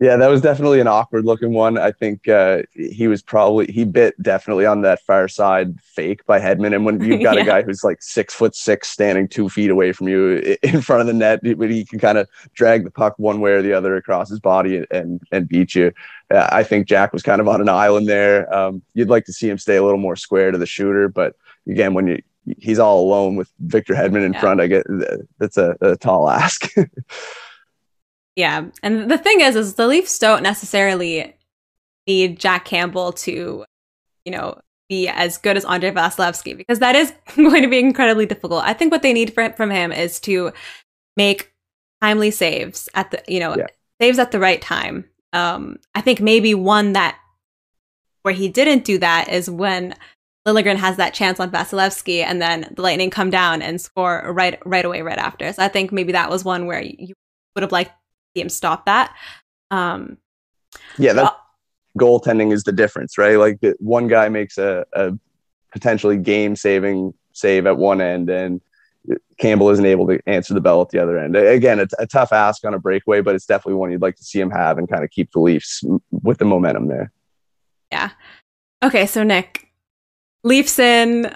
Yeah, 0.00 0.16
that 0.16 0.28
was 0.28 0.40
definitely 0.40 0.80
an 0.80 0.88
awkward 0.88 1.24
looking 1.24 1.52
one. 1.52 1.78
I 1.78 1.92
think 1.92 2.26
uh, 2.26 2.62
he 2.72 3.06
was 3.06 3.22
probably 3.22 3.66
he 3.66 3.84
bit 3.84 4.20
definitely 4.20 4.66
on 4.66 4.82
that 4.82 5.00
far 5.00 5.28
side 5.28 5.80
fake 5.80 6.26
by 6.26 6.40
Hedman. 6.40 6.74
And 6.74 6.84
when 6.84 7.00
you've 7.00 7.22
got 7.22 7.36
yeah. 7.36 7.42
a 7.42 7.46
guy 7.46 7.62
who's 7.62 7.84
like 7.84 8.02
six 8.02 8.34
foot 8.34 8.56
six 8.56 8.88
standing 8.88 9.28
two 9.28 9.48
feet 9.48 9.70
away 9.70 9.92
from 9.92 10.08
you 10.08 10.56
in 10.62 10.80
front 10.80 11.00
of 11.00 11.06
the 11.06 11.12
net, 11.12 11.40
but 11.42 11.70
he 11.70 11.84
can 11.84 12.00
kind 12.00 12.18
of 12.18 12.28
drag 12.54 12.82
the 12.82 12.90
puck 12.90 13.14
one 13.18 13.40
way 13.40 13.52
or 13.52 13.62
the 13.62 13.72
other 13.72 13.96
across 13.96 14.28
his 14.28 14.40
body 14.40 14.84
and 14.90 15.20
and, 15.30 15.48
beat 15.48 15.76
you. 15.76 15.92
Uh, 16.30 16.48
I 16.50 16.64
think 16.64 16.88
Jack 16.88 17.12
was 17.12 17.22
kind 17.22 17.40
of 17.40 17.46
on 17.46 17.60
an 17.60 17.68
island 17.68 18.08
there. 18.08 18.52
Um, 18.52 18.82
you'd 18.94 19.10
like 19.10 19.26
to 19.26 19.32
see 19.32 19.48
him 19.48 19.58
stay 19.58 19.76
a 19.76 19.84
little 19.84 19.98
more 19.98 20.16
square 20.16 20.50
to 20.50 20.58
the 20.58 20.66
shooter, 20.66 21.08
but 21.08 21.36
again, 21.68 21.94
when 21.94 22.08
you 22.08 22.22
he's 22.58 22.78
all 22.78 23.00
alone 23.00 23.36
with 23.36 23.50
Victor 23.60 23.94
Hedman 23.94 24.24
in 24.24 24.32
yeah. 24.32 24.40
front, 24.40 24.60
I 24.60 24.66
get 24.66 24.86
that's 25.38 25.56
a, 25.56 25.76
a 25.80 25.96
tall 25.96 26.28
ask. 26.28 26.68
Yeah. 28.36 28.66
And 28.82 29.10
the 29.10 29.18
thing 29.18 29.40
is, 29.40 29.56
is 29.56 29.74
the 29.74 29.86
Leafs 29.86 30.18
don't 30.18 30.42
necessarily 30.42 31.34
need 32.06 32.38
Jack 32.38 32.64
Campbell 32.64 33.12
to, 33.12 33.64
you 34.24 34.32
know, 34.32 34.58
be 34.88 35.08
as 35.08 35.38
good 35.38 35.56
as 35.56 35.64
Andrei 35.64 35.90
Vasilevskiy 35.90 36.56
because 36.56 36.80
that 36.80 36.96
is 36.96 37.12
going 37.36 37.62
to 37.62 37.68
be 37.68 37.78
incredibly 37.78 38.26
difficult. 38.26 38.64
I 38.64 38.72
think 38.72 38.92
what 38.92 39.02
they 39.02 39.12
need 39.12 39.32
for, 39.34 39.50
from 39.52 39.70
him 39.70 39.92
is 39.92 40.20
to 40.20 40.52
make 41.16 41.52
timely 42.02 42.30
saves 42.30 42.88
at 42.94 43.10
the, 43.10 43.22
you 43.28 43.40
know, 43.40 43.56
yeah. 43.56 43.66
saves 44.00 44.18
at 44.18 44.32
the 44.32 44.40
right 44.40 44.60
time. 44.60 45.04
Um, 45.32 45.78
I 45.94 46.00
think 46.00 46.20
maybe 46.20 46.54
one 46.54 46.92
that 46.92 47.18
where 48.22 48.34
he 48.34 48.48
didn't 48.48 48.84
do 48.84 48.98
that 48.98 49.28
is 49.28 49.50
when 49.50 49.94
Liljegren 50.46 50.76
has 50.76 50.96
that 50.96 51.14
chance 51.14 51.40
on 51.40 51.50
Vasilevskiy 51.50 52.22
and 52.24 52.40
then 52.40 52.72
the 52.74 52.82
Lightning 52.82 53.10
come 53.10 53.30
down 53.30 53.62
and 53.62 53.80
score 53.80 54.22
right 54.32 54.58
right 54.64 54.84
away 54.84 55.02
right 55.02 55.18
after. 55.18 55.52
So 55.52 55.62
I 55.62 55.68
think 55.68 55.92
maybe 55.92 56.12
that 56.12 56.30
was 56.30 56.44
one 56.44 56.66
where 56.66 56.82
you 56.82 57.14
would 57.54 57.62
have 57.62 57.72
liked 57.72 57.92
him 58.34 58.48
stop 58.48 58.86
that. 58.86 59.14
Um, 59.70 60.18
yeah, 60.98 61.12
that 61.12 61.24
uh, 61.24 61.32
goaltending 61.98 62.52
is 62.52 62.64
the 62.64 62.72
difference, 62.72 63.18
right? 63.18 63.36
Like 63.36 63.60
the, 63.60 63.76
one 63.78 64.08
guy 64.08 64.28
makes 64.28 64.58
a, 64.58 64.84
a 64.92 65.12
potentially 65.72 66.16
game 66.16 66.56
saving 66.56 67.14
save 67.32 67.66
at 67.66 67.76
one 67.76 68.00
end 68.00 68.30
and 68.30 68.60
Campbell 69.38 69.70
isn't 69.70 69.84
able 69.84 70.06
to 70.06 70.20
answer 70.26 70.54
the 70.54 70.60
bell 70.60 70.80
at 70.80 70.90
the 70.90 70.98
other 70.98 71.18
end. 71.18 71.36
Again, 71.36 71.78
it's 71.78 71.94
a 71.98 72.06
tough 72.06 72.32
ask 72.32 72.64
on 72.64 72.72
a 72.72 72.78
breakaway, 72.78 73.20
but 73.20 73.34
it's 73.34 73.46
definitely 73.46 73.74
one 73.74 73.90
you'd 73.90 74.00
like 74.00 74.16
to 74.16 74.24
see 74.24 74.40
him 74.40 74.50
have 74.50 74.78
and 74.78 74.88
kind 74.88 75.04
of 75.04 75.10
keep 75.10 75.30
the 75.32 75.40
Leafs 75.40 75.82
with 76.10 76.38
the 76.38 76.44
momentum 76.44 76.88
there. 76.88 77.12
Yeah. 77.92 78.10
Okay, 78.82 79.06
so 79.06 79.22
Nick, 79.22 79.72
Leafs 80.42 80.78
in. 80.78 81.34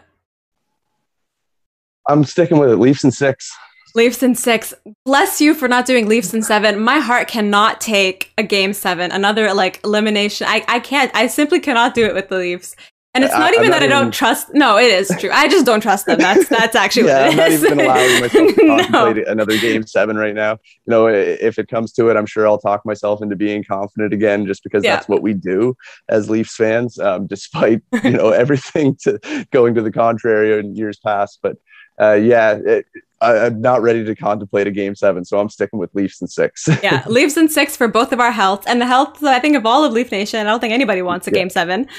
I'm 2.09 2.25
sticking 2.25 2.59
with 2.59 2.71
it. 2.71 2.77
Leafs 2.77 3.05
in 3.05 3.11
six. 3.11 3.55
Leafs 3.99 4.23
in 4.23 4.35
six. 4.35 4.73
Bless 5.05 5.41
you 5.41 5.55
for 5.55 5.67
not 5.69 5.85
doing 5.85 6.09
Leafs 6.09 6.33
in 6.33 6.43
seven. 6.43 6.81
My 6.81 7.01
heart 7.01 7.29
cannot 7.29 7.81
take 7.81 8.33
a 8.39 8.43
game 8.45 8.73
seven, 8.73 9.11
another 9.11 9.53
like 9.53 9.81
elimination. 9.85 10.47
I, 10.49 10.65
I 10.69 10.79
can't. 10.79 11.11
I 11.15 11.27
simply 11.27 11.59
cannot 11.59 11.95
do 11.95 12.07
it 12.07 12.15
with 12.15 12.29
the 12.29 12.39
Leafs. 12.39 12.77
And 13.15 13.25
it's 13.25 13.35
not 13.35 13.53
I, 13.53 13.57
even 13.57 13.71
not 13.71 13.81
that. 13.81 13.83
I 13.83 13.87
don't 13.89 14.15
trust. 14.15 14.55
No, 14.55 14.79
it 14.79 14.93
is 14.93 15.13
true. 15.19 15.31
I 15.33 15.49
just 15.49 15.67
don't 15.67 15.81
trust 15.81 16.07
them. 16.07 16.19
That's 16.19 16.49
that's 16.49 16.77
actually 16.77 17.09
yeah, 17.09 17.29
what 17.29 17.39
it 17.39 17.41
I'm 17.41 17.53
is. 17.53 17.63
not 17.63 17.73
even 17.73 17.85
allowing 17.85 18.21
myself 18.21 18.49
to 18.49 18.55
contemplate 18.55 19.27
no. 19.27 19.33
another 19.33 19.59
game 19.59 19.85
seven 19.85 20.17
right 20.17 20.35
now. 20.35 20.53
You 20.53 20.91
know, 20.91 21.07
if 21.09 21.59
it 21.59 21.67
comes 21.67 21.93
to 21.95 22.09
it, 22.11 22.17
I'm 22.17 22.27
sure 22.27 22.47
I'll 22.47 22.59
talk 22.59 22.87
myself 22.87 23.21
into 23.21 23.35
being 23.35 23.65
confident 23.65 24.13
again, 24.13 24.47
just 24.47 24.63
because 24.63 24.85
yeah. 24.85 24.95
that's 24.95 25.09
what 25.09 25.23
we 25.23 25.35
do 25.35 25.77
as 26.09 26.31
Leafs 26.31 26.55
fans, 26.55 27.01
um, 27.01 27.27
despite 27.27 27.83
you 28.05 28.11
know 28.11 28.29
everything 28.45 28.95
to 29.03 29.47
going 29.51 29.75
to 29.75 29.83
the 29.83 29.91
contrary 29.91 30.57
in 30.57 30.77
years 30.77 30.99
past. 30.99 31.41
But 31.43 31.57
uh, 32.01 32.13
yeah, 32.13 32.53
it, 32.65 32.87
I, 33.21 33.47
am 33.47 33.61
not 33.61 33.83
ready 33.83 34.05
to 34.05 34.15
contemplate 34.15 34.67
a 34.67 34.71
game 34.71 34.95
seven, 34.95 35.25
so 35.25 35.39
I'm 35.39 35.49
sticking 35.49 35.79
with 35.79 35.95
Leafs 35.95 36.21
and 36.21 36.31
six. 36.31 36.69
yeah, 36.83 37.05
Leafs 37.07 37.37
and 37.37 37.51
six 37.51 37.77
for 37.77 37.89
both 37.89 38.13
of 38.13 38.21
our 38.21 38.33
health 38.33 38.65
and 38.67 38.81
the 38.81 38.87
health. 38.87 39.23
I 39.23 39.39
think 39.41 39.57
of 39.57 39.67
all 39.67 39.85
of 39.85 39.93
Leaf 39.93 40.11
Nation. 40.11 40.41
I 40.41 40.51
don't 40.51 40.61
think 40.61 40.73
anybody 40.73 41.03
wants 41.03 41.27
a 41.27 41.31
yeah. 41.31 41.39
game 41.39 41.51
seven. 41.51 41.87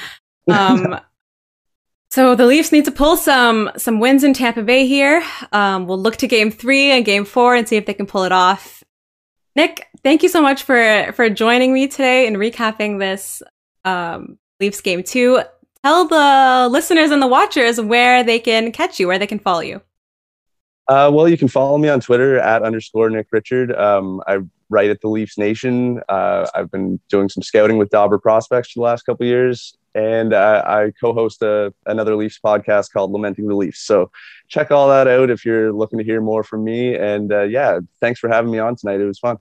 Um, 0.48 1.00
so 2.10 2.34
the 2.34 2.48
Leafs 2.48 2.72
need 2.72 2.86
to 2.86 2.92
pull 2.92 3.16
some 3.18 3.70
some 3.78 4.00
wins 4.00 4.24
in 4.24 4.34
Tampa 4.34 4.64
Bay 4.64 4.88
here. 4.88 5.24
Um, 5.52 5.86
we'll 5.86 6.00
look 6.00 6.18
to 6.18 6.28
game 6.28 6.50
three 6.50 6.90
and 6.90 7.06
game 7.06 7.24
four 7.24 7.54
and 7.54 7.70
see 7.70 7.76
if 7.76 7.86
they 7.86 7.94
can 7.94 8.08
pull 8.08 8.24
it 8.24 8.32
off. 8.32 8.84
Nick, 9.56 9.86
thank 10.04 10.24
you 10.24 10.30
so 10.30 10.42
much 10.42 10.64
for 10.64 11.12
for 11.14 11.30
joining 11.30 11.72
me 11.72 11.88
today 11.88 12.26
and 12.26 12.38
recapping 12.38 12.98
this 12.98 13.44
um, 13.86 14.40
Leafs 14.60 14.82
game 14.82 15.04
two. 15.04 15.44
Tell 15.84 16.08
the 16.08 16.68
listeners 16.72 17.12
and 17.12 17.22
the 17.22 17.28
watchers 17.28 17.80
where 17.80 18.24
they 18.24 18.40
can 18.40 18.72
catch 18.72 19.00
you, 19.00 19.08
where 19.08 19.20
they 19.20 19.28
can 19.28 19.40
follow 19.40 19.62
you. 19.62 19.82
Uh, 20.90 21.10
well, 21.14 21.30
you 21.30 21.38
can 21.38 21.48
follow 21.48 21.78
me 21.78 21.88
on 21.88 22.00
Twitter 22.00 22.40
at 22.40 22.64
underscore 22.64 23.12
Nick 23.12 23.28
Richard. 23.32 23.72
Um, 23.76 24.24
I 24.26 24.40
write 24.72 24.90
at 24.90 25.02
the 25.02 25.08
Leafs 25.08 25.38
Nation. 25.38 26.02
Uh, 26.10 26.48
I've 26.56 26.72
been 26.72 27.00
doing 27.10 27.30
some 27.30 27.44
scouting 27.44 27.78
with 27.78 27.92
Dobber 27.92 28.18
Prospects 28.18 28.72
for 28.72 28.80
the 28.80 28.84
last 28.86 29.04
couple 29.04 29.28
years, 29.28 29.78
and 29.94 30.34
uh, 30.34 30.64
I 30.66 30.92
co-host 31.00 31.44
a, 31.44 31.72
another 31.86 32.16
Leafs 32.16 32.40
podcast 32.44 32.92
called 32.92 33.12
Lamenting 33.12 33.48
the 33.48 33.56
Leafs. 33.56 33.82
So 33.82 34.10
check 34.48 34.72
all 34.72 34.90
that 34.90 35.08
out 35.08 35.30
if 35.30 35.46
you're 35.46 35.72
looking 35.72 36.00
to 36.00 36.04
hear 36.04 36.22
more 36.22 36.44
from 36.44 36.64
me. 36.64 36.96
And 36.96 37.32
uh, 37.32 37.44
yeah, 37.44 37.80
thanks 38.02 38.20
for 38.20 38.28
having 38.28 38.50
me 38.50 38.58
on 38.58 38.76
tonight. 38.76 39.00
It 39.00 39.06
was 39.06 39.20
fun. 39.20 39.38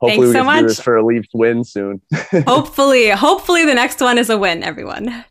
Hopefully, 0.00 0.32
Thanks 0.32 0.36
we 0.36 0.40
so 0.40 0.44
get 0.44 0.54
to 0.54 0.60
do 0.60 0.68
this 0.68 0.80
for 0.80 0.96
a 0.96 1.04
Leafs 1.04 1.28
win 1.34 1.64
soon. 1.64 2.00
hopefully, 2.46 3.10
hopefully 3.10 3.66
the 3.66 3.74
next 3.74 4.00
one 4.00 4.16
is 4.16 4.30
a 4.30 4.38
win. 4.38 4.62
Everyone, 4.62 5.06
thanks. 5.06 5.26